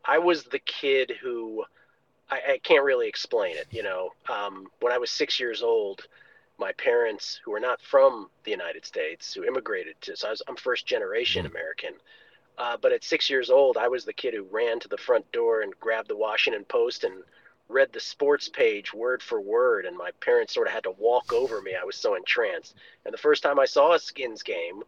[0.04, 1.64] I was the kid who
[2.30, 4.10] i, I can't really explain it you know.
[4.30, 6.08] Um, when i was six years old
[6.62, 10.42] my parents who were not from the United States, who immigrated to, so I was,
[10.48, 11.56] I'm first generation mm-hmm.
[11.56, 11.94] American.
[12.58, 15.30] Uh, but at six years old, I was the kid who ran to the front
[15.32, 17.24] door and grabbed the Washington Post and
[17.68, 19.86] read the sports page word for word.
[19.86, 21.74] And my parents sort of had to walk over me.
[21.82, 22.76] I was so entranced.
[23.06, 24.84] And the first time I saw a Skins game,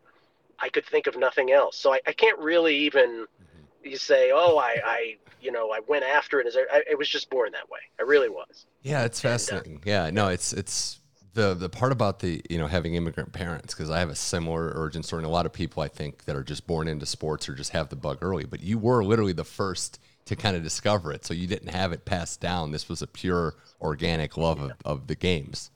[0.60, 1.78] I could think of nothing else.
[1.78, 3.90] So I, I can't really even mm-hmm.
[3.90, 6.48] you say, oh, I, I, you know, I went after it.
[6.72, 7.80] I, it was just born that way.
[8.00, 8.66] I really was.
[8.84, 9.76] Yeah, it's fascinating.
[9.76, 11.00] And, uh, yeah, no, it's it's
[11.34, 14.72] the the part about the you know having immigrant parents because I have a similar
[14.72, 15.22] origin story.
[15.22, 17.72] And a lot of people I think that are just born into sports or just
[17.72, 21.26] have the bug early, but you were literally the first to kind of discover it,
[21.26, 22.72] so you didn't have it passed down.
[22.72, 25.70] This was a pure organic love of, of the games.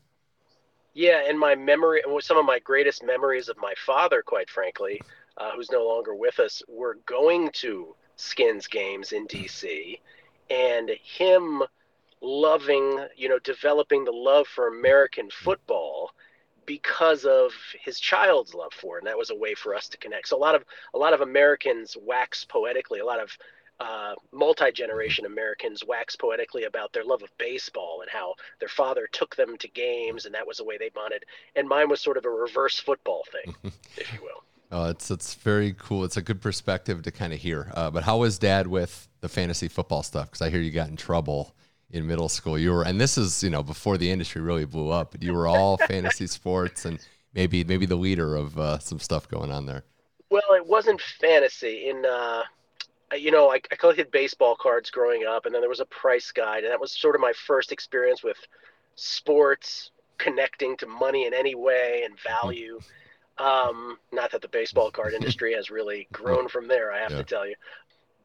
[0.94, 5.02] Yeah, and my memory, some of my greatest memories of my father, quite frankly,
[5.38, 10.00] uh, who's no longer with us, were going to Skins games in DC,
[10.50, 11.62] and him
[12.22, 16.12] loving, you know, developing the love for American football
[16.66, 17.52] because of
[17.82, 19.02] his child's love for it.
[19.02, 20.28] And that was a way for us to connect.
[20.28, 20.64] So a lot of
[20.94, 23.32] a lot of Americans wax poetically, a lot of
[23.80, 29.36] uh, multi-generation Americans wax poetically about their love of baseball and how their father took
[29.36, 31.24] them to games and that was the way they bonded.
[31.56, 33.56] And mine was sort of a reverse football thing,
[33.98, 34.44] if you will.
[34.70, 36.04] Oh, it's it's very cool.
[36.04, 37.72] It's a good perspective to kind of hear.
[37.74, 40.26] Uh, but how was Dad with the fantasy football stuff?
[40.26, 41.56] Because I hear you got in trouble
[41.92, 42.58] in middle school.
[42.58, 45.16] You were, and this is you know before the industry really blew up.
[45.20, 47.00] You were all fantasy sports, and
[47.34, 49.84] maybe maybe the leader of uh, some stuff going on there.
[50.30, 51.90] Well, it wasn't fantasy.
[51.90, 52.44] In uh,
[53.16, 56.32] you know, I, I collected baseball cards growing up, and then there was a price
[56.32, 58.38] guide, and that was sort of my first experience with
[58.96, 62.80] sports connecting to money in any way and value.
[63.40, 67.18] Um, not that the baseball card industry has really grown from there, I have yeah.
[67.18, 67.54] to tell you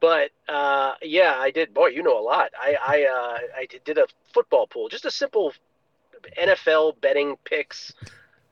[0.03, 1.73] but uh, yeah, I did.
[1.73, 2.51] Boy, you know a lot.
[2.61, 5.53] I I, uh, I did a football pool, just a simple
[6.37, 7.93] NFL betting picks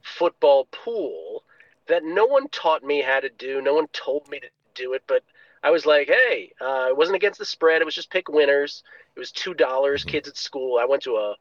[0.02, 1.44] football pool
[1.90, 3.62] that no one taught me how to do.
[3.62, 5.26] No one told me to do it, but
[5.62, 7.82] I was like, hey, uh, it wasn't against the spread.
[7.82, 8.84] It was just pick winners.
[9.18, 10.06] It was two dollars.
[10.06, 10.80] Kids at school.
[10.80, 11.36] I went to a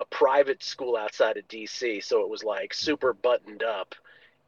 [0.00, 3.94] a private school outside of DC, so it was like super buttoned up.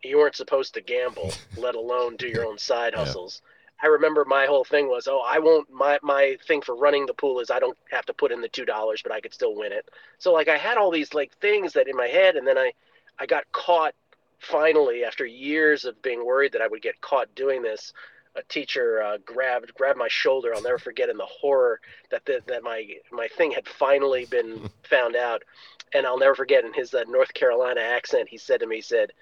[0.03, 3.43] You weren't supposed to gamble, let alone do your own side hustles.
[3.45, 3.51] Yeah
[3.83, 5.71] I remember my whole thing was, oh, I won't.
[5.73, 8.49] My my thing for running the pool is I don't have to put in the
[8.49, 9.89] two dollars, but I could still win it.
[10.19, 12.73] So like I had all these like things that in my head, and then I
[13.19, 13.95] I got caught
[14.39, 17.93] finally after years of being worried that I would get caught doing this.
[18.37, 20.55] A teacher uh, grabbed grabbed my shoulder.
[20.55, 24.71] I'll never forget in the horror that the, that my my thing had finally been
[24.83, 25.43] found out,
[25.93, 28.29] and I'll never forget in his uh, North Carolina accent.
[28.29, 29.13] He said to me, he said,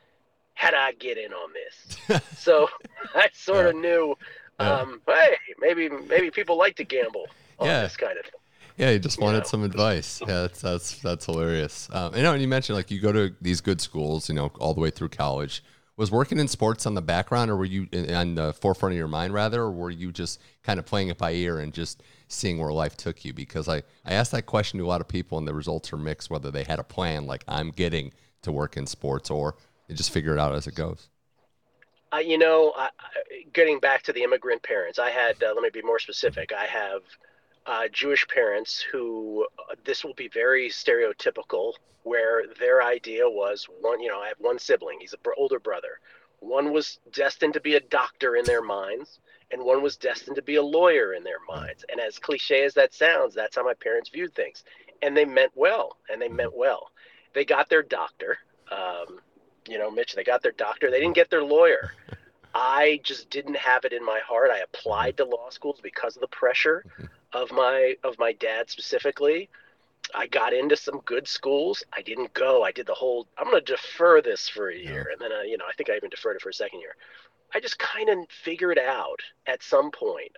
[0.55, 2.69] "How would I get in on this?" so
[3.15, 4.17] I sort of knew
[4.63, 4.81] yeah.
[4.81, 7.27] um, hey, maybe maybe people like to gamble
[7.59, 7.83] on yeah.
[7.83, 8.41] this kind of thing.
[8.77, 9.49] Yeah, you just wanted you know?
[9.49, 10.21] some advice.
[10.21, 11.89] Yeah, that's that's that's hilarious.
[11.93, 14.51] Um, you know, and you mentioned like you go to these good schools, you know,
[14.59, 15.63] all the way through college.
[15.97, 19.09] was working in sports on the background, or were you on the forefront of your
[19.09, 22.59] mind, rather, or were you just kind of playing it by ear and just seeing
[22.59, 23.35] where life took you?
[23.35, 25.99] Because I, I asked that question to a lot of people, and the results are
[25.99, 29.55] mixed, whether they had a plan, like I'm getting to work in sports, or
[29.87, 31.09] they just figure it out as it goes.
[32.13, 32.89] Uh, you know, uh,
[33.55, 36.53] getting back to the immigrant parents, I had, uh, let me be more specific.
[36.53, 37.01] I have
[37.65, 44.01] uh, Jewish parents who, uh, this will be very stereotypical, where their idea was one,
[44.01, 46.01] you know, I have one sibling, he's an older brother.
[46.41, 50.43] One was destined to be a doctor in their minds, and one was destined to
[50.43, 51.85] be a lawyer in their minds.
[51.89, 54.65] And as cliche as that sounds, that's how my parents viewed things.
[55.01, 56.91] And they meant well, and they meant well.
[57.33, 58.39] They got their doctor.
[58.71, 59.21] Um,
[59.69, 60.91] you know, Mitch, they got their doctor.
[60.91, 61.93] They didn't get their lawyer.
[62.55, 64.51] I just didn't have it in my heart.
[64.51, 66.85] I applied to law schools because of the pressure
[67.33, 69.49] of my of my dad specifically.
[70.15, 71.85] I got into some good schools.
[71.93, 72.63] I didn't go.
[72.63, 73.27] I did the whole.
[73.39, 75.91] I'm going to defer this for a year, and then I, you know I think
[75.91, 76.97] I even deferred it for a second year.
[77.55, 80.37] I just kind of figured out at some point.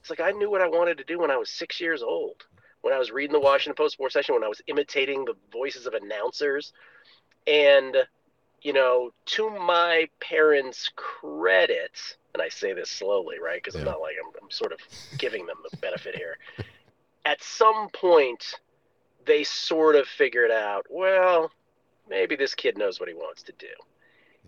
[0.00, 2.44] It's like I knew what I wanted to do when I was six years old.
[2.80, 5.86] When I was reading the Washington Post sports section, when I was imitating the voices
[5.86, 6.72] of announcers,
[7.46, 7.96] and
[8.62, 13.62] you know, to my parents' credit, and I say this slowly, right?
[13.62, 13.80] Because yeah.
[13.80, 14.78] I'm not like I'm, I'm sort of
[15.18, 16.38] giving them the benefit here.
[17.24, 18.54] At some point,
[19.26, 21.52] they sort of figured out, well,
[22.08, 23.68] maybe this kid knows what he wants to do.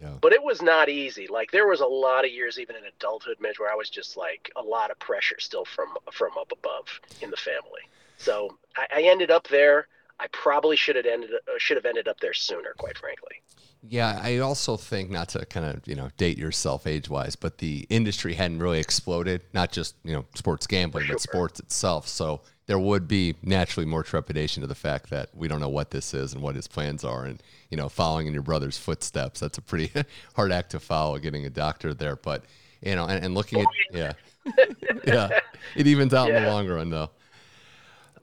[0.00, 0.14] Yeah.
[0.20, 1.28] But it was not easy.
[1.28, 4.16] Like there was a lot of years, even in adulthood, Mitch, where I was just
[4.16, 7.82] like a lot of pressure still from from up above in the family.
[8.16, 9.86] So I, I ended up there.
[10.18, 13.40] I probably should have ended uh, should have ended up there sooner, quite frankly.
[13.88, 17.58] Yeah, I also think not to kind of you know date yourself age wise, but
[17.58, 19.42] the industry hadn't really exploded.
[19.52, 21.14] Not just you know sports gambling, sure.
[21.16, 22.08] but sports itself.
[22.08, 25.90] So there would be naturally more trepidation to the fact that we don't know what
[25.90, 29.40] this is and what his plans are, and you know following in your brother's footsteps.
[29.40, 29.92] That's a pretty
[30.34, 32.16] hard act to follow, getting a doctor there.
[32.16, 32.44] But
[32.80, 34.12] you know, and, and looking at oh, yeah,
[35.06, 35.40] yeah,
[35.76, 36.38] it evens out yeah.
[36.38, 37.10] in the long run though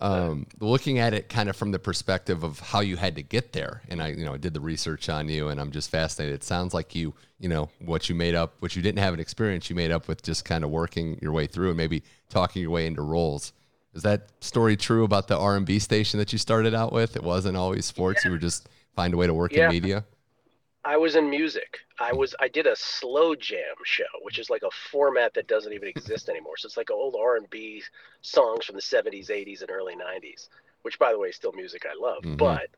[0.02, 3.54] um, looking at it kind of from the perspective of how you had to get
[3.54, 3.84] there.
[3.88, 6.36] And I, you know, did the research on you, and I'm just fascinated.
[6.36, 9.20] It sounds like you, you know, what you made up, what you didn't have an
[9.20, 12.64] experience, you made up with just kind of working your way through and maybe talking
[12.64, 13.54] your way into roles.
[13.93, 17.16] Is that story true about the R&B station that you started out with?
[17.16, 18.22] It wasn't always sports.
[18.24, 18.30] Yeah.
[18.30, 19.66] You were just find a way to work yeah.
[19.66, 20.04] in media.
[20.84, 21.79] I was in music.
[21.99, 25.73] I was I did a slow jam show, which is like a format that doesn't
[25.73, 26.57] even exist anymore.
[26.57, 27.84] So it's like old R and B
[28.21, 30.49] songs from the '70s, '80s, and early '90s.
[30.82, 32.23] Which, by the way, is still music I love.
[32.23, 32.38] Mm-hmm.
[32.38, 32.69] But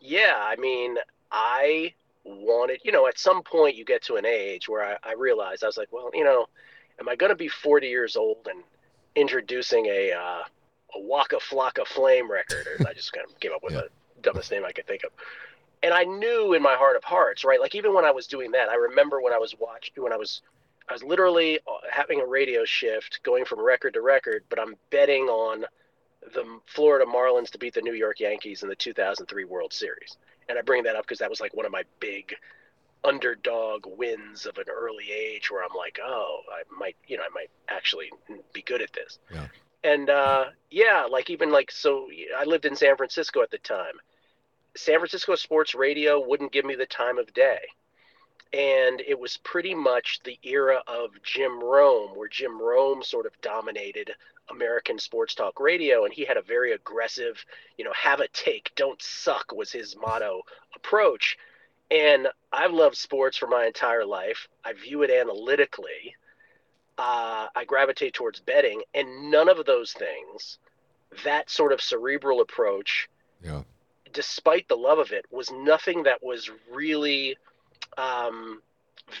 [0.00, 0.96] yeah, I mean,
[1.30, 1.94] I
[2.24, 5.62] wanted, you know, at some point you get to an age where I, I realized
[5.62, 6.46] I was like, well, you know,
[6.98, 8.64] am I going to be 40 years old and
[9.14, 10.42] introducing a uh,
[10.96, 12.66] a Waka Flocka Flame record?
[12.66, 13.82] Or I just kind of came up with yeah.
[13.82, 15.10] the dumbest name I could think of
[15.84, 17.60] and I knew in my heart of hearts, right?
[17.60, 20.16] Like even when I was doing that, I remember when I was watching, when I
[20.16, 20.40] was,
[20.88, 24.76] I was literally uh, having a radio shift, going from record to record, but I'm
[24.88, 25.66] betting on
[26.32, 30.16] the Florida Marlins to beat the New York Yankees in the 2003 World Series.
[30.48, 32.34] And I bring that up because that was like one of my big
[33.04, 37.32] underdog wins of an early age where I'm like, oh, I might, you know, I
[37.34, 38.10] might actually
[38.54, 39.18] be good at this.
[39.30, 39.48] Yeah.
[39.82, 44.00] And uh, yeah, like even like so, I lived in San Francisco at the time
[44.76, 47.60] San Francisco sports radio wouldn't give me the time of day.
[48.52, 53.40] And it was pretty much the era of Jim Rome, where Jim Rome sort of
[53.40, 54.12] dominated
[54.48, 56.04] American sports talk radio.
[56.04, 57.44] And he had a very aggressive,
[57.76, 60.42] you know, have a take, don't suck was his motto
[60.74, 61.36] approach.
[61.90, 64.48] And I've loved sports for my entire life.
[64.64, 66.14] I view it analytically.
[66.96, 70.58] Uh, I gravitate towards betting, and none of those things,
[71.24, 73.08] that sort of cerebral approach,
[73.42, 73.62] yeah
[74.14, 77.36] despite the love of it, was nothing that was really
[77.98, 78.62] um,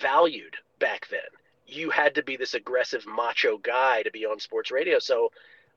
[0.00, 1.20] valued back then.
[1.66, 4.98] You had to be this aggressive macho guy to be on sports radio.
[4.98, 5.30] So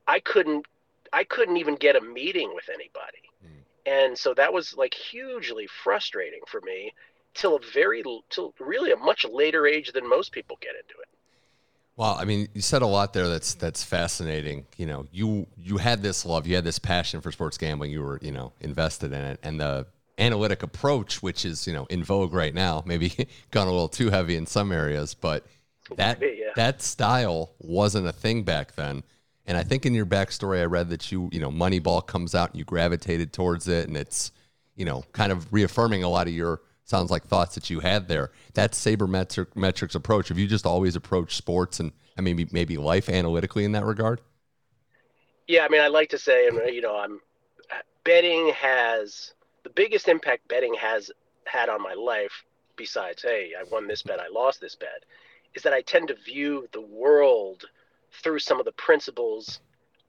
[0.06, 0.66] I couldn't
[1.12, 3.30] I couldn't even get a meeting with anybody.
[3.44, 3.62] Mm.
[3.86, 6.92] And so that was like hugely frustrating for me
[7.34, 11.08] till a very till really a much later age than most people get into it.
[11.98, 13.26] Well, I mean, you said a lot there.
[13.26, 14.66] That's that's fascinating.
[14.76, 17.90] You know, you you had this love, you had this passion for sports gambling.
[17.90, 19.84] You were, you know, invested in it, and the
[20.16, 23.10] analytic approach, which is you know in vogue right now, maybe
[23.50, 25.44] gone a little too heavy in some areas, but
[25.96, 26.52] that yeah.
[26.54, 29.02] that style wasn't a thing back then.
[29.48, 32.50] And I think in your backstory, I read that you, you know, Moneyball comes out
[32.50, 34.30] and you gravitated towards it, and it's,
[34.76, 38.08] you know, kind of reaffirming a lot of your sounds like thoughts that you had
[38.08, 38.30] there.
[38.54, 40.28] That sabermetrics approach.
[40.28, 43.84] Have you just always approached sports and I mean maybe, maybe life analytically in that
[43.84, 44.20] regard?
[45.46, 47.20] Yeah, I mean, I like to say, you know, I'm
[48.04, 49.32] betting has
[49.64, 51.10] the biggest impact betting has
[51.44, 52.44] had on my life
[52.76, 55.04] besides, hey, I won this bet, I lost this bet,
[55.54, 57.64] is that I tend to view the world
[58.22, 59.60] through some of the principles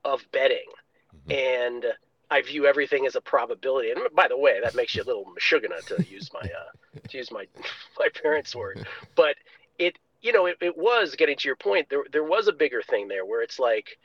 [0.05, 0.67] of betting.
[1.15, 1.31] Mm-hmm.
[1.31, 1.85] And
[2.31, 3.91] I view everything as a probability.
[3.91, 7.17] And by the way, that makes you a little mashugana to use my uh, to
[7.17, 7.47] use my
[7.99, 8.85] my parents' word.
[9.15, 9.35] But
[9.77, 11.89] it you know it, it was getting to your point.
[11.89, 13.97] There there was a bigger thing there where it's like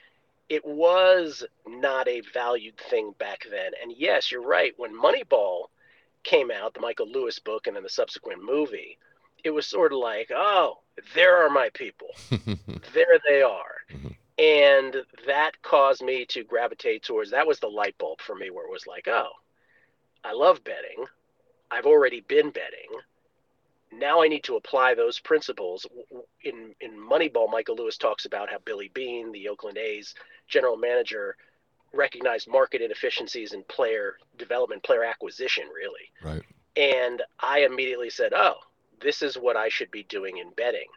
[0.49, 3.73] it was not a valued thing back then.
[3.83, 4.75] And yes, you're right.
[4.77, 5.67] When Moneyball
[6.23, 8.99] came out, the Michael Lewis book, and then the subsequent movie,
[9.43, 10.79] it was sort of like, oh,
[11.15, 12.09] there are my people.
[12.31, 13.74] there they are.
[14.39, 18.67] And that caused me to gravitate towards that was the light bulb for me where
[18.67, 19.31] it was like, oh,
[20.25, 21.07] I love betting.
[21.71, 23.01] I've already been betting.
[23.93, 25.87] Now I need to apply those principles.
[26.43, 30.15] In in Moneyball, Michael Lewis talks about how Billy Beane the Oakland A's
[30.49, 31.37] general manager,
[31.93, 36.11] recognized market inefficiencies in player development, player acquisition, really.
[36.25, 36.43] Right.
[36.77, 38.57] And I immediately said, oh,
[39.01, 40.89] this is what I should be doing in betting.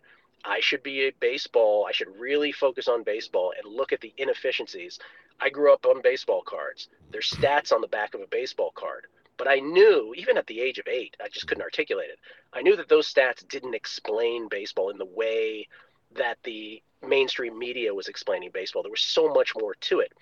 [0.47, 1.85] I should be a baseball.
[1.87, 4.97] I should really focus on baseball and look at the inefficiencies.
[5.41, 6.87] I grew up on baseball cards.
[7.11, 9.07] There's stats on the back of a baseball card.
[9.37, 12.19] But I knew, even at the age of eight, I just couldn't articulate it.
[12.53, 15.67] I knew that those stats didn't explain baseball in the way
[16.15, 18.81] that the mainstream media was explaining baseball.
[18.81, 20.13] There was so much more to it.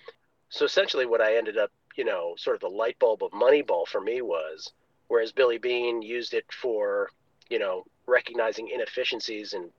[0.50, 3.86] So essentially, what I ended up, you know, sort of the light bulb of Moneyball
[3.86, 4.72] for me was,
[5.08, 7.10] whereas Billy Beane used it for,
[7.48, 9.70] you know, recognizing inefficiencies and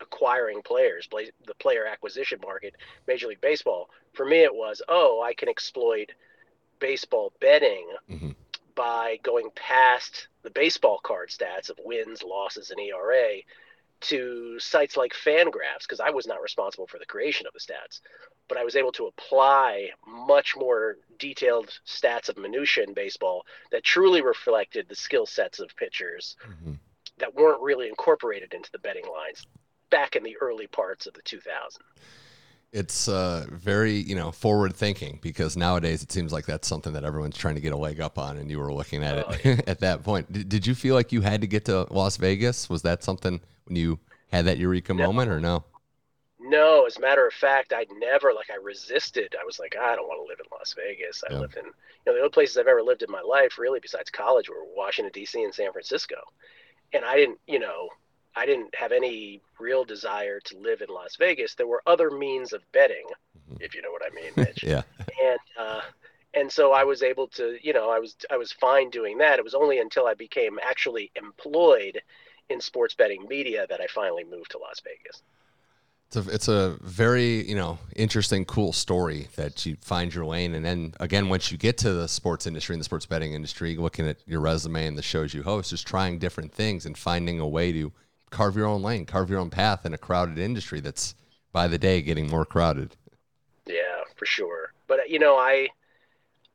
[0.00, 2.74] acquiring players, play, the player acquisition market,
[3.06, 3.88] Major League Baseball.
[4.14, 6.12] For me, it was, oh, I can exploit
[6.78, 8.30] baseball betting Mm-hmm.
[8.74, 13.38] by going past the baseball card stats of wins, losses, and ERA
[14.02, 18.00] to sites like Fangraphs because I was not responsible for the creation of the stats,
[18.48, 23.82] but I was able to apply much more detailed stats of minutia in baseball that
[23.82, 26.72] truly reflected the skill sets of pitchers Mm-hmm.
[27.18, 29.46] that weren't really incorporated into the betting lines
[29.90, 31.84] back in the early parts of the 2000s.
[32.72, 37.04] It's uh, very, you know, forward thinking because nowadays it seems like that's something that
[37.04, 39.80] everyone's trying to get a leg up on, and you were looking at it at
[39.80, 40.30] that point.
[40.30, 42.68] Did, did you feel like you had to get to Las Vegas?
[42.68, 43.98] Was that something when you
[44.30, 45.64] had that eureka moment, or no?
[46.38, 49.34] No, as a matter of fact, I'd never like I resisted.
[49.40, 51.22] I was like, I don't want to live in Las Vegas.
[51.24, 51.40] I Yeah.
[51.40, 51.72] lived in you
[52.06, 55.12] know the only places I've ever lived in my life, really, besides college, were Washington
[55.12, 55.42] D.C.
[55.42, 56.16] and San Francisco,
[56.92, 57.90] and I didn't, you know,
[58.36, 61.54] I didn't have any real desire to live in Las Vegas.
[61.54, 63.06] There were other means of betting,
[63.60, 64.82] if you know what I mean, Mitch Yeah.
[65.24, 65.80] and uh,
[66.34, 69.38] and so I was able to, you know, I was I was fine doing that.
[69.38, 72.02] It was only until I became actually employed
[72.50, 75.22] in sports betting media that I finally moved to Las Vegas.
[76.08, 80.54] It's a, it's a very you know interesting, cool story that you find your lane,
[80.54, 83.76] and then again, once you get to the sports industry and the sports betting industry,
[83.76, 87.40] looking at your resume and the shows you host, just trying different things and finding
[87.40, 87.92] a way to
[88.30, 91.14] carve your own lane, carve your own path in a crowded industry that's
[91.52, 92.96] by the day getting more crowded.
[93.66, 94.72] Yeah, for sure.
[94.86, 95.68] But you know, I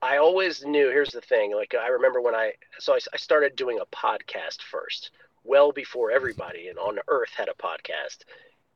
[0.02, 0.90] I always knew.
[0.90, 1.56] Here's the thing.
[1.56, 5.12] Like I remember when I so I, I started doing a podcast first,
[5.44, 8.20] well before everybody and on Earth had a podcast.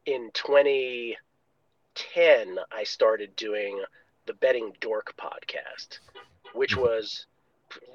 [0.05, 3.83] In 2010, I started doing
[4.27, 5.99] the Betting Dork podcast,
[6.53, 6.81] which mm-hmm.
[6.81, 7.25] was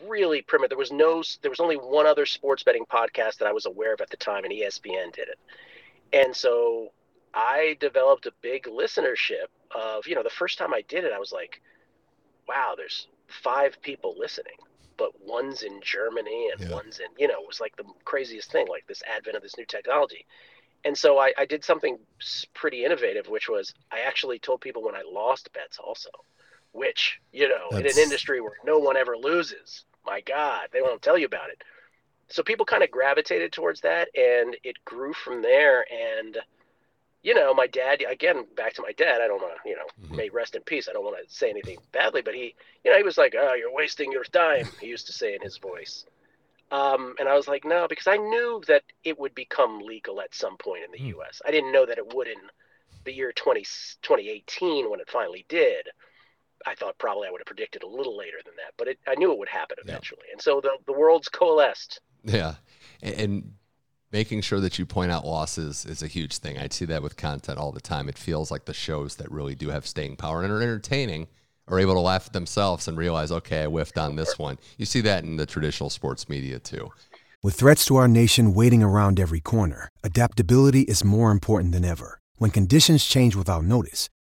[0.06, 0.70] really primitive.
[0.70, 3.92] There was no, there was only one other sports betting podcast that I was aware
[3.94, 5.38] of at the time, and ESPN did it.
[6.12, 6.92] And so
[7.34, 11.18] I developed a big listenership of, you know, the first time I did it, I
[11.18, 11.60] was like,
[12.48, 14.56] wow, there's five people listening,
[14.96, 16.68] but one's in Germany and Yeah.
[16.68, 19.56] one's in, you know, it was like the craziest thing, like this advent of this
[19.56, 20.26] new technology.
[20.84, 21.98] And so I, I did something
[22.54, 26.10] pretty innovative, which was I actually told people when I lost bets also,
[26.72, 31.02] which, you know, in an industry where no one ever loses, my God, they won't
[31.02, 31.62] tell you about it.
[32.28, 35.84] So people kind of gravitated towards that and it grew from there.
[35.92, 36.38] And,
[37.22, 39.86] you know, my dad, again, back to my dad, I don't want to, you know,
[39.98, 40.16] Mhm.
[40.16, 40.88] may rest in peace.
[40.88, 42.54] I don't want to say anything badly, but he,
[42.84, 45.42] you know, he was like, oh, you're wasting your time, he used to say in
[45.42, 46.04] his voice.
[46.70, 50.34] Um, and I was like, no, because I knew that it would become legal at
[50.34, 51.10] some point in the Hmm.
[51.14, 51.42] U.S.
[51.44, 52.38] I didn't know that it would in
[53.04, 53.64] the year 20,
[54.02, 55.88] 2018 when it finally did.
[56.66, 59.14] I thought probably I would have predicted a little later than that, but it, I
[59.14, 59.92] knew it would happen Yeah.
[59.92, 60.26] eventually.
[60.32, 62.00] And so the, the world's coalesced.
[62.24, 62.54] Yeah,
[63.02, 63.52] and, and
[64.12, 66.58] making sure that you point out losses is a huge thing.
[66.58, 68.08] I see that with content all the time.
[68.08, 71.28] It feels like the shows that really do have staying power and are entertaining
[71.68, 74.58] are able to laugh at themselves and realize, okay, I whiffed on this one.
[74.76, 76.90] You see that in the traditional sports media too.
[77.42, 82.18] With threats to our nation waiting around every corner, adaptability is more important than ever.
[82.36, 84.08] When conditions change without notice,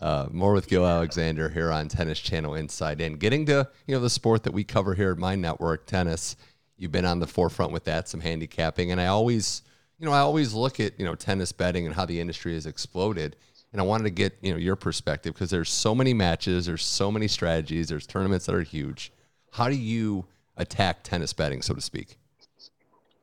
[0.00, 3.16] Uh, more with Gill Alexander here on Tennis Channel Inside In.
[3.16, 6.36] Getting to you know the sport that we cover here at my network, tennis.
[6.76, 9.62] You've been on the forefront with that, some handicapping, and I always
[9.98, 12.66] you know, I always look at, you know, tennis betting and how the industry has
[12.66, 13.36] exploded.
[13.72, 16.84] And I wanted to get, you know, your perspective because there's so many matches, there's
[16.84, 19.12] so many strategies, there's tournaments that are huge.
[19.50, 20.24] How do you
[20.56, 22.16] attack tennis betting, so to speak?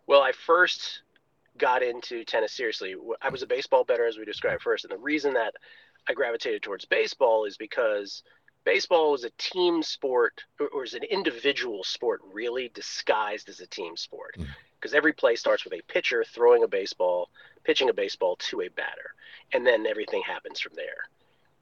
[0.06, 1.02] Well, I first
[1.58, 2.96] got into tennis seriously.
[3.22, 4.84] I was a baseball better, as we described first.
[4.84, 5.54] And the reason that
[6.08, 8.24] I gravitated towards baseball is because
[8.64, 10.44] baseball is a team sport
[10.74, 14.36] or is an individual sport really disguised as a team sport.
[14.38, 14.48] Mm
[14.86, 17.30] because every play starts with a pitcher throwing a baseball,
[17.64, 19.16] pitching a baseball to a batter,
[19.52, 21.10] and then everything happens from there.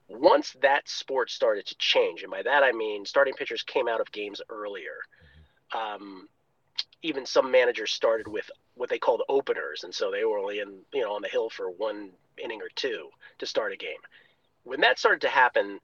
[0.10, 4.02] Once that sport started to change, and by that I mean starting pitchers came out
[4.02, 4.98] of games earlier.
[5.74, 6.28] Um,
[7.02, 10.80] even some managers started with what they called openers, and so they were only in
[10.94, 12.10] you know on the hill for one
[12.44, 13.08] inning or two
[13.40, 14.02] to start a game.
[14.64, 15.80] When that started to happen,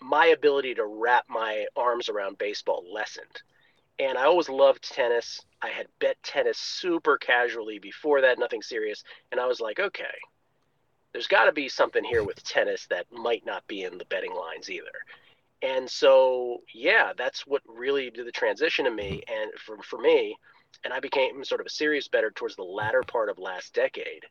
[0.00, 3.42] my ability to wrap my arms around baseball lessened
[3.98, 5.40] and I always loved tennis.
[5.62, 9.04] I had bet tennis super casually before that, nothing serious.
[9.30, 10.04] And I was like, okay,
[11.12, 14.34] there's got to be something here with tennis that might not be in the betting
[14.34, 14.90] lines either.
[15.62, 20.36] And so, yeah, that's what really did the transition to me and for, for me.
[20.82, 24.24] And I became sort of a serious bettor towards the latter part of last decade.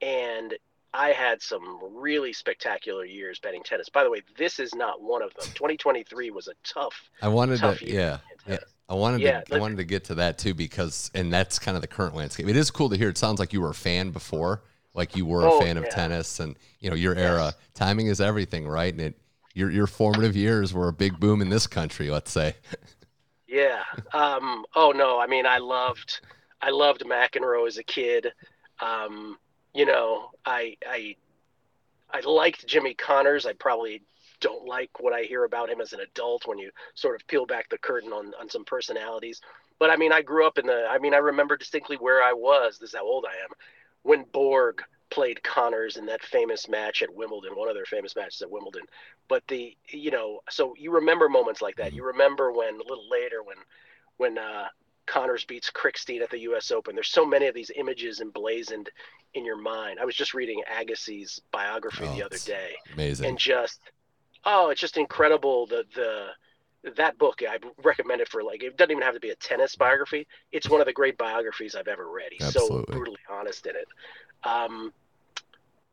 [0.00, 0.54] And
[0.94, 3.88] I had some really spectacular years betting tennis.
[3.88, 5.46] By the way, this is not one of them.
[5.54, 7.10] 2023 was a tough.
[7.20, 10.14] I wanted tough to, yeah, yeah, I wanted yeah, to, I wanted to get to
[10.16, 12.46] that too because, and that's kind of the current landscape.
[12.46, 13.08] It is cool to hear.
[13.08, 14.62] It sounds like you were a fan before,
[14.94, 17.46] like you were oh, a fan of tennis, and you know your era.
[17.46, 17.54] Yes.
[17.74, 18.92] Timing is everything, right?
[18.92, 19.18] And it,
[19.52, 22.08] your your formative years were a big boom in this country.
[22.08, 22.54] Let's say.
[23.48, 23.82] yeah.
[24.12, 25.18] Um, oh no.
[25.18, 26.20] I mean, I loved,
[26.62, 28.32] I loved McEnroe as a kid.
[28.80, 29.38] Um,
[29.74, 31.16] you know, I I
[32.12, 33.44] I liked Jimmy Connors.
[33.44, 34.02] I probably
[34.40, 37.46] don't like what I hear about him as an adult when you sort of peel
[37.46, 39.40] back the curtain on, on some personalities.
[39.78, 42.32] But I mean, I grew up in the, I mean, I remember distinctly where I
[42.32, 42.78] was.
[42.78, 43.50] This is how old I am
[44.02, 48.42] when Borg played Connors in that famous match at Wimbledon, one of their famous matches
[48.42, 48.82] at Wimbledon.
[49.28, 51.92] But the, you know, so you remember moments like that.
[51.92, 53.56] You remember when a little later when,
[54.18, 54.66] when, uh,
[55.06, 56.70] Connors beats Krickstein at the U.S.
[56.70, 56.94] Open.
[56.94, 58.90] There's so many of these images emblazoned
[59.34, 59.98] in your mind.
[60.00, 63.80] I was just reading Agassi's biography oh, the other day, amazing, and just
[64.44, 65.66] oh, it's just incredible.
[65.66, 66.28] The the
[66.96, 69.76] that book I recommend it for like it doesn't even have to be a tennis
[69.76, 70.26] biography.
[70.52, 72.30] It's one of the great biographies I've ever read.
[72.32, 72.84] He's Absolutely.
[72.88, 73.88] so brutally honest in it.
[74.44, 74.92] Um,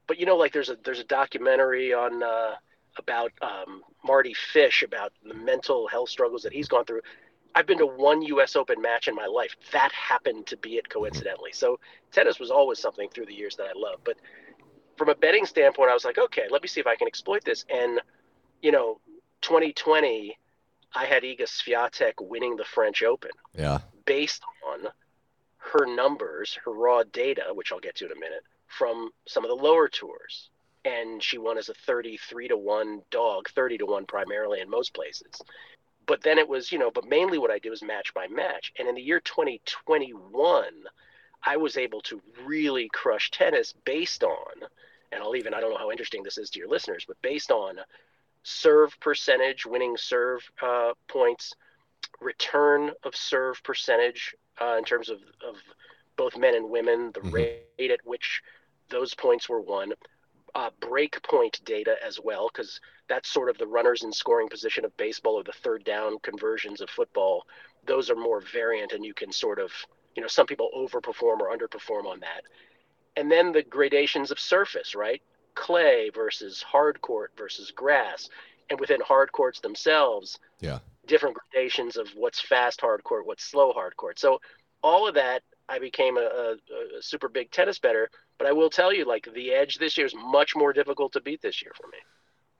[0.08, 2.56] but you know, like there's a there's a documentary on uh,
[2.98, 7.02] about um, Mardy Fish about the mental health struggles that he's gone through.
[7.54, 8.56] I've been to one U.S.
[8.56, 9.56] Open match in my life.
[9.72, 11.00] That happened to be it mm-hmm.
[11.00, 11.52] coincidentally.
[11.52, 11.80] So
[12.12, 14.04] tennis was always something through the years that I loved.
[14.04, 14.18] But
[14.98, 17.44] from a betting standpoint, I was like, okay, let me see if I can exploit
[17.44, 17.66] this.
[17.70, 18.00] And
[18.62, 19.00] you know,
[19.42, 20.38] 2020,
[20.94, 23.32] I had Iga Swiatek winning the French Open.
[23.58, 23.80] Yeah.
[24.06, 24.88] Based on
[25.58, 29.50] her numbers, her raw data, which I'll get to in a minute, from some of
[29.50, 30.50] the lower tours.
[30.84, 34.94] And she won as a 33 to 1 dog, 30 to 1 primarily in most
[34.94, 35.40] places.
[36.12, 38.74] But then it was, you know, but mainly what I did was match by match.
[38.78, 40.66] And in the year 2021,
[41.42, 44.68] I was able to really crush tennis based on,
[45.14, 47.50] and I'll even, I don't know how interesting this is to your listeners, but based
[47.50, 47.78] on
[48.44, 51.54] serve percentage, winning serve uh, points,
[52.20, 55.56] return of serve percentage uh, in terms of, of
[56.18, 57.36] both men and women, the mm-hmm.
[57.36, 58.42] rate at which
[58.90, 59.94] those points were won,
[60.56, 64.86] uh, break point data as well, because that's sort of the runners in scoring position
[64.86, 67.46] of baseball or the third down conversions of football.
[67.86, 69.72] Those are more variant, and you can sort of,
[70.16, 72.44] you know, some people overperform or underperform on that.
[73.16, 75.22] And then the gradations of surface, right?
[75.56, 78.30] clay versus hard court versus grass,
[78.70, 83.74] and within hard courts themselves, yeah, different gradations of what's fast hard court, what's slow
[83.74, 84.20] hard court.
[84.20, 84.40] So
[84.82, 88.10] all of that I became a, a, a super big tennis bettor.
[88.38, 91.22] But I will tell you, like the edge this year is much more difficult to
[91.22, 91.98] beat this year for me.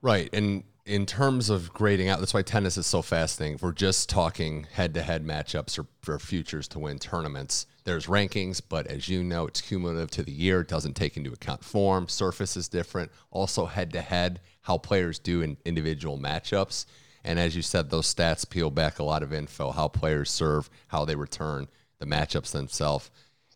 [0.00, 0.28] Right.
[0.32, 3.56] And in terms of grading out, that's why tennis is so fascinating.
[3.56, 8.06] If we're just talking head to head matchups or for futures to win tournaments, there's
[8.06, 10.60] rankings, but as you know, it's cumulative to the year.
[10.60, 13.12] It doesn't take into account form, surface is different.
[13.30, 16.86] Also, head to head, how players do in individual matchups.
[17.24, 20.68] And as you said, those stats peel back a lot of info, how players serve,
[20.88, 21.68] how they return,
[22.02, 23.10] the matchups themselves.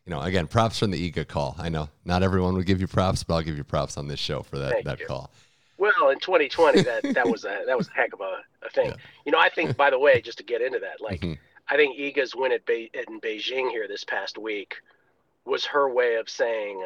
[0.05, 1.57] You know, again, props from the Iga call.
[1.59, 4.21] I know not everyone would give you props, but I'll give you props on this
[4.21, 5.07] show for that, that you.
[5.07, 5.31] call.
[5.79, 8.91] Well, in 2020, that that was a that was a heck of a, a thing.
[8.91, 8.97] Yeah.
[9.25, 11.35] You know, I think by the way, just to get into that, like mm-hmm.
[11.69, 14.77] I think Iga's win at Be- in Beijing here this past week
[15.45, 16.85] was her way of saying,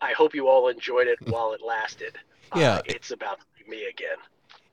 [0.00, 2.16] "I hope you all enjoyed it while it lasted."
[2.56, 4.16] Yeah, uh, it's about me again.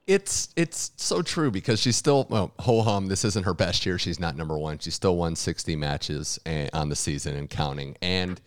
[0.07, 3.07] It's it's so true because she's still well, ho hum.
[3.07, 3.97] This isn't her best year.
[3.97, 4.77] She's not number one.
[4.77, 6.39] She still won 60 matches
[6.73, 7.97] on the season and counting.
[8.03, 8.39] And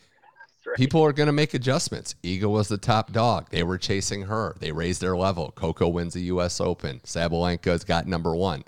[0.65, 0.77] right.
[0.77, 2.15] people are going to make adjustments.
[2.23, 3.51] Iga was the top dog.
[3.51, 4.55] They were chasing her.
[4.61, 5.51] They raised their level.
[5.51, 6.61] Coco wins the U.S.
[6.61, 7.01] Open.
[7.01, 8.63] Sabalenka's got number one.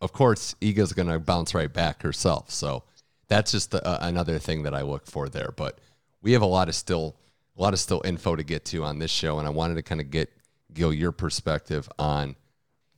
[0.00, 2.50] Of course, Iga's going to bounce right back herself.
[2.50, 2.84] So
[3.28, 5.52] that's just the, uh, another thing that I look for there.
[5.54, 5.78] But
[6.22, 7.16] we have a lot of still
[7.56, 9.82] a lot of still info to get to on this show, and I wanted to
[9.82, 10.30] kind of get
[10.74, 12.36] Gill your perspective on.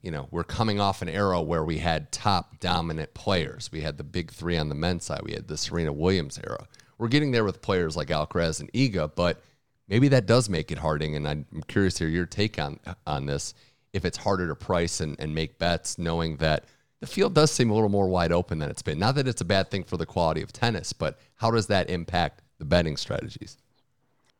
[0.01, 3.71] You know, we're coming off an era where we had top dominant players.
[3.71, 5.21] We had the big three on the men's side.
[5.23, 6.67] We had the Serena Williams era
[6.97, 9.41] we're getting there with players like Alcaraz and Iga, but
[9.87, 11.15] maybe that does make it harding.
[11.15, 13.53] And I'm curious to hear your take on on this.
[13.93, 16.65] If it's harder to price and, and make bets, knowing that
[16.99, 18.99] the field does seem a little more wide open than it's been.
[18.99, 21.89] Not that it's a bad thing for the quality of tennis, but how does that
[21.89, 23.57] impact the betting strategies?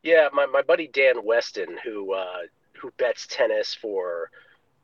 [0.02, 2.42] Yeah, my, my buddy Dan Weston, who uh,
[2.86, 4.30] who bets tennis for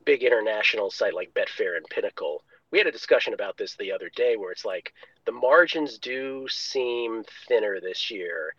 [0.05, 2.43] big international site like Betfair and Pinnacle,
[2.73, 4.93] we had a discussion about this the other day where it's like
[5.25, 8.55] the margins do seem thinner this year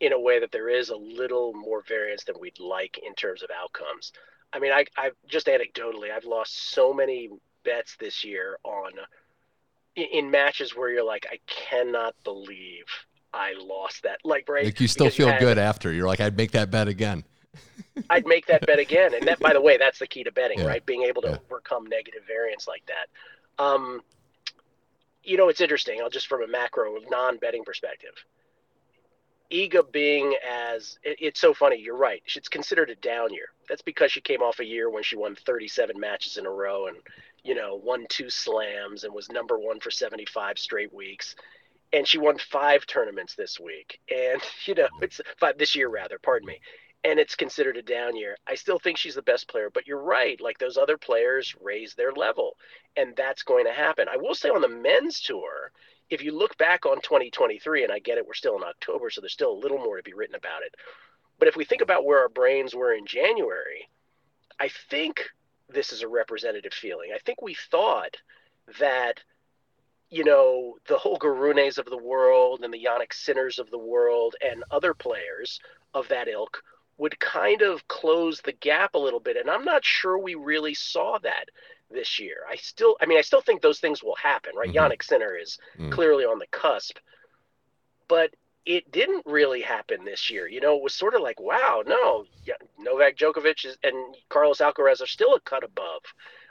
[0.00, 3.42] in a way that there is a little more variance than we'd like in terms
[3.42, 4.12] of outcomes.
[4.52, 7.28] I mean, I, I just anecdotally, I've lost so many
[7.64, 8.92] bets this year on
[9.94, 12.84] in, in matches where you're like, I cannot believe
[13.32, 14.18] I lost that.
[14.24, 14.64] Like, right?
[14.64, 15.92] Like you still feel you had, good after.
[15.92, 17.24] You're like, I'd make that bet again.
[18.10, 19.14] I'd make that bet again.
[19.14, 20.66] And that, by the way, that's the key to betting, yeah.
[20.66, 20.84] right?
[20.84, 21.38] Being able to yeah.
[21.50, 23.62] overcome negative variance like that.
[23.62, 24.02] Um,
[25.24, 26.00] you know, it's interesting.
[26.00, 28.14] I'll just from a macro, non-betting perspective.
[29.52, 31.80] Iga being as it, it's so funny.
[31.80, 32.22] You're right.
[32.34, 33.48] It's considered a down year.
[33.68, 36.86] That's because she came off a year when she won 37 matches in a row
[36.86, 36.96] and
[37.44, 41.34] you know won two slams and was number one for 75 straight weeks.
[41.94, 44.00] And she won five tournaments this week.
[44.14, 46.18] And you know, it's five this year rather.
[46.18, 46.60] Pardon me
[47.04, 48.36] and it's considered a down year.
[48.46, 50.40] I still think she's the best player, but you're right.
[50.40, 52.56] Like those other players raise their level,
[52.96, 54.08] and that's going to happen.
[54.08, 55.70] I will say on the men's tour,
[56.10, 59.20] if you look back on 2023, and I get it, we're still in October, so
[59.20, 60.74] there's still a little more to be written about it.
[61.38, 63.88] But if we think about where our brains were in January,
[64.58, 65.24] I think
[65.68, 67.10] this is a representative feeling.
[67.14, 68.16] I think we thought
[68.80, 69.20] that
[70.10, 74.36] you know, the Holger Runes of the world and the Jannik Sinners of the world
[74.40, 75.60] and other players
[75.92, 76.62] of that ilk
[76.98, 79.36] would kind of close the gap a little bit.
[79.36, 81.48] And I'm not sure we really saw that
[81.90, 82.38] this year.
[82.50, 84.68] I still, I mean, I still think those things will happen, right?
[84.68, 86.98] mm hmm Jannik Sinner is mm clearly on the cusp,
[88.08, 88.34] but
[88.66, 90.46] it didn't really happen this year.
[90.46, 94.58] You know, it was sort of like, wow, no, yeah, Novak Djokovic is, and Carlos
[94.58, 96.02] Alcaraz are still a cut above.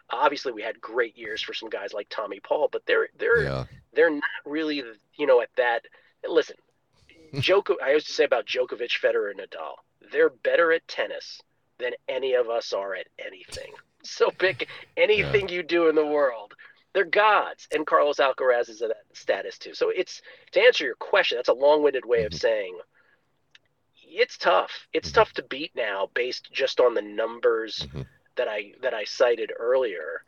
[0.10, 3.66] Obviously, we had great years for some guys like Tommy Paul, but they're they're yeah.
[3.94, 4.82] they're not really,
[5.18, 5.84] you know, at that.
[6.28, 6.56] Listen,
[7.36, 9.76] Djoko, I used to say about Djokovic, Federer, and Nadal
[10.12, 11.42] they're better at tennis
[11.80, 13.72] than any of us are at anything.
[14.04, 15.56] So pick anything yeah.
[15.56, 16.54] you do in the world.
[16.94, 19.74] They're gods, and Carlos Alcaraz is at that status too.
[19.74, 20.22] So it's
[20.54, 21.38] to answer your question.
[21.38, 22.28] That's a long-winded way mm-hmm.
[22.28, 22.80] of saying
[24.08, 24.72] it's tough.
[24.94, 25.16] It's mm-hmm.
[25.16, 28.04] tough to beat now based just on the numbers mm-hmm.
[28.36, 30.24] that I that I cited earlier.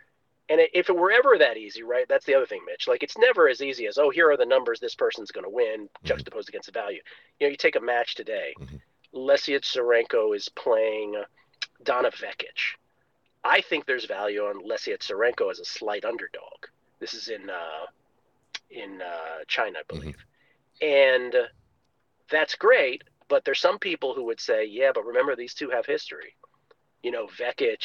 [0.50, 2.08] And if it were ever that easy, right?
[2.10, 2.88] That's the other thing, Mitch.
[2.88, 5.50] Like it's never as easy as oh, here are the numbers this person's going to
[5.50, 6.08] win mm-hmm.
[6.08, 7.02] juxtaposed against the value.
[7.40, 8.54] You know, you take a match today.
[9.14, 11.16] Lesia Tsurenko is playing
[11.84, 12.76] Donna Vekic.
[13.44, 16.66] I think there's value on Lesia Tsurenko as a slight underdog.
[17.00, 17.86] This is in uh,
[18.70, 20.18] in uh, China, I believe,
[20.82, 20.86] mm-hmm.
[20.86, 21.36] and
[22.30, 23.04] that's great.
[23.30, 26.36] But there's some people who would say, yeah, but remember these two have history.
[27.04, 27.84] You know, Vekic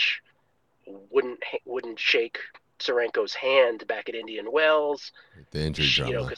[0.86, 2.38] wouldn't wouldn't shake
[2.78, 5.12] Tsurenko's hand back at Indian Wells.
[5.52, 6.10] The injury drama.
[6.10, 6.30] You know,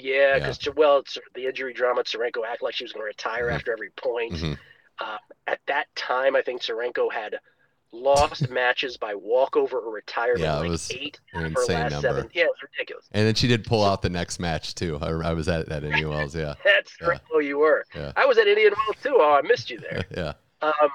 [0.00, 0.72] yeah, because yeah.
[0.76, 1.02] well,
[1.34, 2.02] the injury drama.
[2.02, 3.56] Tsurenko acted like she was going to retire mm-hmm.
[3.56, 4.34] after every point.
[4.34, 4.52] Mm-hmm.
[4.98, 7.38] Uh, at that time, I think Tsurenko had
[7.92, 10.40] lost matches by walkover or retirement.
[10.40, 12.08] Yeah, it like was eight an insane last number.
[12.08, 12.30] seven.
[12.34, 13.06] Yeah, it was ridiculous.
[13.12, 14.98] And then she did pull out the next match too.
[15.00, 16.34] I, I was at that Indian Wells.
[16.34, 17.08] Yeah, That's Yeah.
[17.08, 17.20] right.
[17.32, 17.84] Oh, you were.
[17.94, 18.12] Yeah.
[18.16, 19.16] I was at Indian Wells too.
[19.18, 20.04] Oh, I missed you there.
[20.16, 20.32] yeah.
[20.62, 20.90] Um,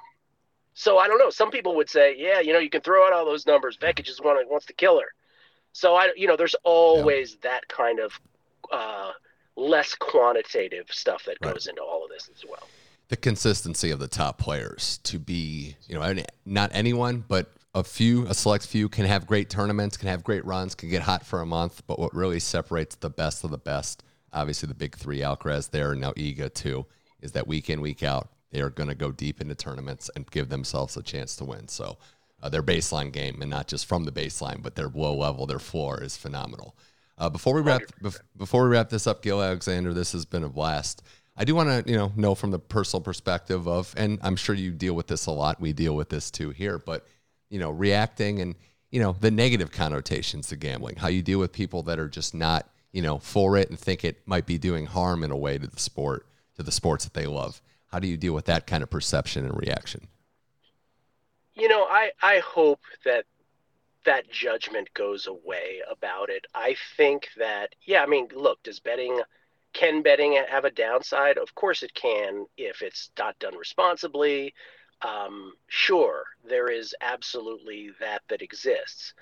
[0.74, 1.30] so I don't know.
[1.30, 3.78] Some people would say, yeah, you know, you can throw out all those numbers.
[3.78, 5.07] Vekic just want, wants to kill her.
[5.74, 8.19] So I, you know, there's always that kind of
[8.72, 9.11] uh,
[9.56, 11.53] less quantitative stuff that Right.
[11.53, 12.68] goes into all of this as well.
[13.10, 16.15] the consistency of the top players to be, you know,
[16.45, 20.44] not anyone, but a few, a select few can have great tournaments, can have great
[20.44, 21.84] runs, can get hot for a month.
[21.88, 24.03] But what really separates the best of the best,
[24.34, 26.85] obviously the big three, Alcaraz there, and now Iga too,
[27.22, 30.30] is that week in, week out, they are going to go deep into tournaments and
[30.30, 31.69] give themselves a chance to win.
[31.69, 31.98] So
[32.44, 35.60] uh, their baseline game, and not just from the baseline, but their low level, their
[35.60, 36.76] floor is phenomenal.
[37.18, 40.44] Uh, before we wrap, bef- before we wrap this up, Gill Alexander, this has been
[40.44, 41.02] a blast.
[41.35, 44.56] I do want to, you know, know from the personal perspective of, and I'm sure
[44.56, 45.60] you deal with this a lot.
[45.60, 47.07] We deal with this too here, but
[47.49, 48.56] you know, reacting and
[48.91, 50.95] you know the negative connotations to gambling.
[50.98, 54.03] How you deal with people that are just not, you know, for it and think
[54.03, 57.14] it might be doing harm in a way to the sport, to the sports that
[57.14, 57.61] they love.
[57.88, 60.07] How do you deal with that kind of perception and reaction?
[61.53, 63.26] You know, I, I hope that
[64.07, 66.45] that judgment goes away about it.
[66.55, 69.21] I think that, yeah, I mean, look, does betting,
[69.73, 71.38] can betting have a downside?
[71.38, 74.53] Of course it can if it's not done responsibly.
[75.01, 79.13] Um, sure, there is absolutely that that exists.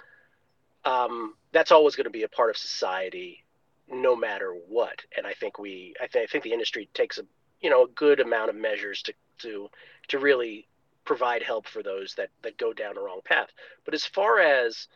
[0.85, 3.43] Um, that's always going to be a part of society,
[3.91, 5.01] no matter what.
[5.17, 7.23] And I think we, I, th- I think the industry takes a,
[7.59, 9.69] you know, a good amount of measures to to
[10.09, 10.67] to really
[11.06, 13.49] provide help for those that that go down a wrong path.
[13.86, 14.88] But as far as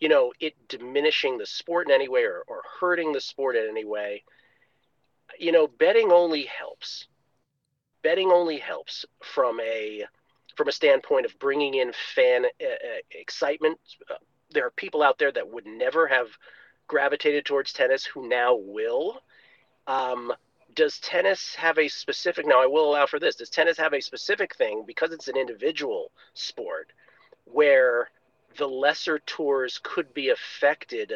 [0.00, 3.68] you know, it diminishing the sport in any way or, or hurting the sport in
[3.68, 4.22] any way,
[5.38, 7.06] you know, betting only helps.
[8.02, 10.04] Betting only helps from a
[10.56, 13.78] from a standpoint of bringing in fan uh, uh, excitement.
[14.10, 14.14] Uh,
[14.50, 16.28] there are people out there that would never have
[16.86, 19.20] gravitated towards tennis who now will.
[19.86, 20.32] Um,
[20.74, 24.00] does tennis have a specific now i will allow for this does tennis have a
[24.00, 26.92] specific thing because it's an individual sport
[27.44, 28.10] where
[28.56, 31.12] the lesser tours could be affected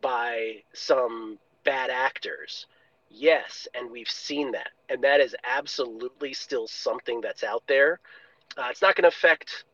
[0.00, 2.66] by some bad actors?
[3.10, 8.00] Yes and we've seen that and that is absolutely still something that's out there.
[8.56, 9.64] Uh, it's not going to affect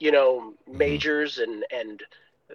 [0.00, 2.02] you know majors and and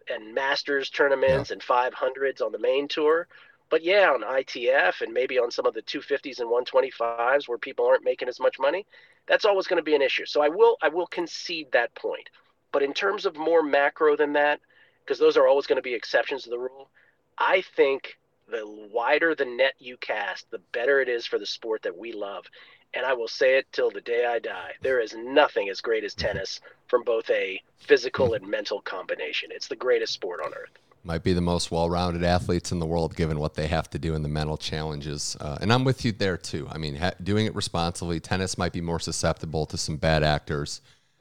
[0.10, 3.27] and masters tournaments and 500s on the main tour
[3.69, 7.85] but yeah, on ITF and maybe on some of the 250s and 125s where people
[7.85, 8.85] aren't making as much money,
[9.27, 10.26] that's always going to be an issue.
[10.26, 12.30] So I will I will concede that point.
[12.72, 14.60] But in terms of more macro than that,
[15.03, 16.90] because those are always going to be exceptions to the rule,
[17.38, 18.18] I think
[18.49, 22.11] the wider the net you cast, the better it is for the sport that we
[22.11, 22.45] love.
[22.94, 24.73] And I will say it till the day I die.
[24.81, 29.49] There is nothing as great as tennis from both a physical and mental combination.
[29.52, 30.77] It's the greatest sport on earth.
[31.05, 34.15] Might be the most well-rounded athletes in the world given what they have to do
[34.15, 35.35] and the mental challenges.
[35.41, 36.65] Uh, and i'm with you there too.
[36.71, 40.80] I mean ha- doing it responsibly tennis might be more susceptible to some bad actors.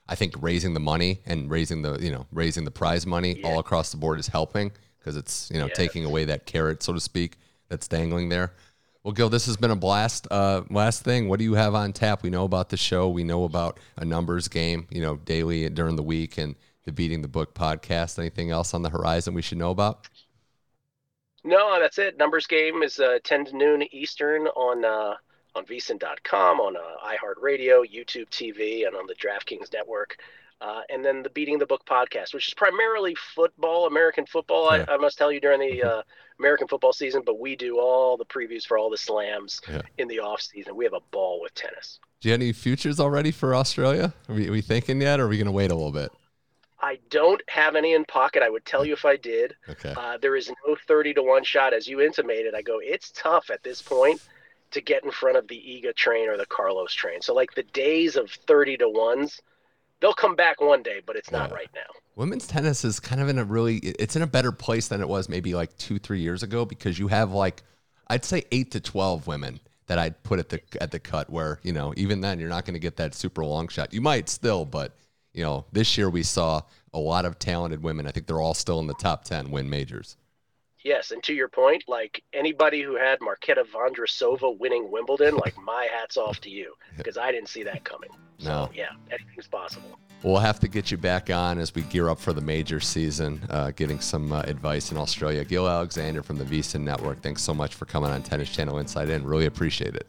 [0.09, 3.59] I think raising the money and raising the you know raising the prize money all
[3.59, 7.00] across the board is helping because it's you know taking away that carrot so to
[7.00, 7.38] speak
[7.68, 8.52] that's dangling there.
[9.02, 10.28] Well Gill this has been a blast.
[10.30, 12.22] Uh, last thing what do you have on tap?
[12.22, 13.09] We know about the show.
[13.09, 16.54] We know about a numbers game you know daily during the week and
[16.84, 20.09] the beating the book podcast anything else on the horizon we should know about
[21.44, 22.16] No, that's it.
[22.18, 25.14] Numbers game is uh, 10 to noon Eastern on uh,
[25.54, 30.16] on VSiN.com, on uh, iHeartRadio, YouTube TV, and on the DraftKings network.
[30.62, 34.74] Uh, and then the Beating the Book podcast, which is primarily football, American football.
[34.74, 34.84] Yeah.
[34.88, 36.02] I, I must tell you during the uh,
[36.38, 39.82] American football season, but we do all the previews for all the slams Yeah.
[39.98, 40.74] in the off season.
[40.76, 41.98] We have a ball with tennis.
[42.20, 44.14] Do you have any futures already for Australia?
[44.28, 46.12] Are we, are we thinking yet, or are we going to wait a little bit?
[46.82, 48.42] I don't have any in pocket.
[48.42, 49.54] I would tell you if I did.
[49.68, 49.94] Okay.
[49.96, 51.72] Uh, there is no 30 to 1 shot.
[51.72, 54.20] As you intimated, I go, it's tough at this point
[54.72, 57.22] to get in front of the Iga train or the Carlos train.
[57.22, 59.38] So, like the days of 30 to 1s,
[60.00, 61.56] they'll come back one day, but it's not Yeah.
[61.56, 61.80] right now.
[62.16, 65.09] Women's tennis is kind of in a really, it's in a better place than it
[65.09, 67.62] was maybe like two, three years ago because you have like,
[68.09, 71.60] I'd say eight to 12 women that I'd put at the, at the cut where,
[71.62, 73.94] you know, even then you're not going to get that super long shot.
[73.94, 74.96] You might still, but,
[75.32, 78.06] you know, this year we saw a lot of talented women.
[78.06, 80.16] I think they're all still in the top 10 win majors.
[80.84, 85.88] Yes, and to your point, like anybody who had Marketa Vondrousova winning Wimbledon, like my
[85.92, 88.10] hat's off to you because I didn't see that coming.
[88.38, 88.70] So, No.
[88.74, 89.98] yeah, anything's possible.
[90.24, 93.40] We'll have to get you back on as we gear up for the major season,
[93.50, 95.44] uh, getting some uh, advice in Australia.
[95.44, 99.09] Gill Alexander from the VSiN Network, thanks so much for coming on Tennis Channel Inside
[99.09, 99.24] In.
[99.24, 100.06] Really appreciate it.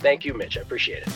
[0.00, 0.58] Thank you, Mitch.
[0.58, 1.12] I appreciate it.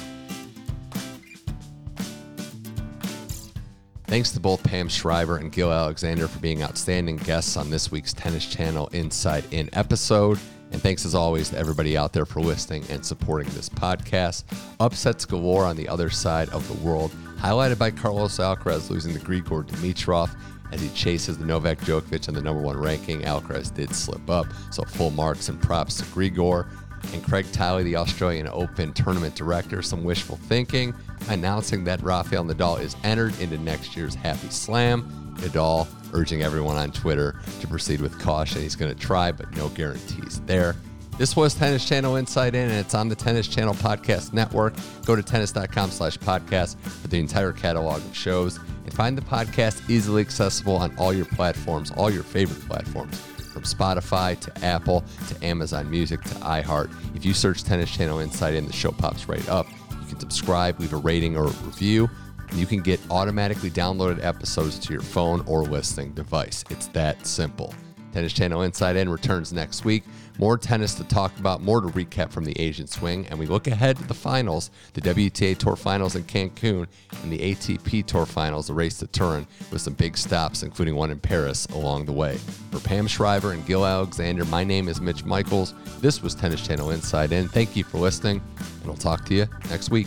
[4.11, 8.13] Thanks to both Pam Shriver and Gill Alexander for being outstanding guests on this week's
[8.13, 10.37] Tennis Channel Inside In episode.
[10.73, 14.43] And thanks as always to everybody out there for listening and supporting this podcast.
[14.81, 19.21] Upsets galore on the other side of the world, highlighted by Carlos Alcaraz losing to
[19.21, 20.37] Grigor Dimitrov
[20.73, 23.21] as he chases the Novak Djokovic in the number one ranking.
[23.21, 26.69] Alcaraz did slip up, so full marks and props to Grigor.
[27.13, 30.95] And Craig Tiley, the Australian Open tournament director, some wishful thinking,
[31.29, 35.35] announcing that Rafael Nadal is entered into next year's Happy Slam.
[35.39, 38.63] Nadal urging everyone on Twitter to proceed with caution.
[38.63, 40.77] He's going to try, but no guarantees there.
[41.19, 44.73] This was Tennis Channel Inside In, and it's on the Tennis Channel Podcast Network.
[45.05, 49.91] Go to tennis.com slash podcast for the entire catalog of shows and find the podcast
[49.91, 53.21] easily accessible on all your platforms, all your favorite platforms,
[53.61, 56.91] from Spotify to Apple to Amazon Music to iHeart.
[57.15, 59.67] If you search Tennis Channel Inside In, the show pops right up.
[59.91, 62.09] You can subscribe, leave a rating or a review,
[62.49, 66.65] and you can get automatically downloaded episodes to your phone or listening device.
[66.71, 67.75] It's that simple.
[68.13, 70.05] Tennis Channel Inside In returns next week.
[70.41, 73.67] More tennis to talk about, more to recap from the Asian swing, and we look
[73.67, 76.87] ahead to the finals, the WTA Tour Finals in Cancun
[77.23, 81.11] and the ATP Tour Finals, the race to Turin, with some big stops, including one
[81.11, 82.39] in Paris along the way.
[82.71, 85.75] For Pam Shriver and Gill Alexander, my name is Mitch Michals.
[86.01, 87.47] This was Tennis Channel Inside In.
[87.47, 88.41] Thank you for listening,
[88.81, 90.07] and I'll talk to you next week.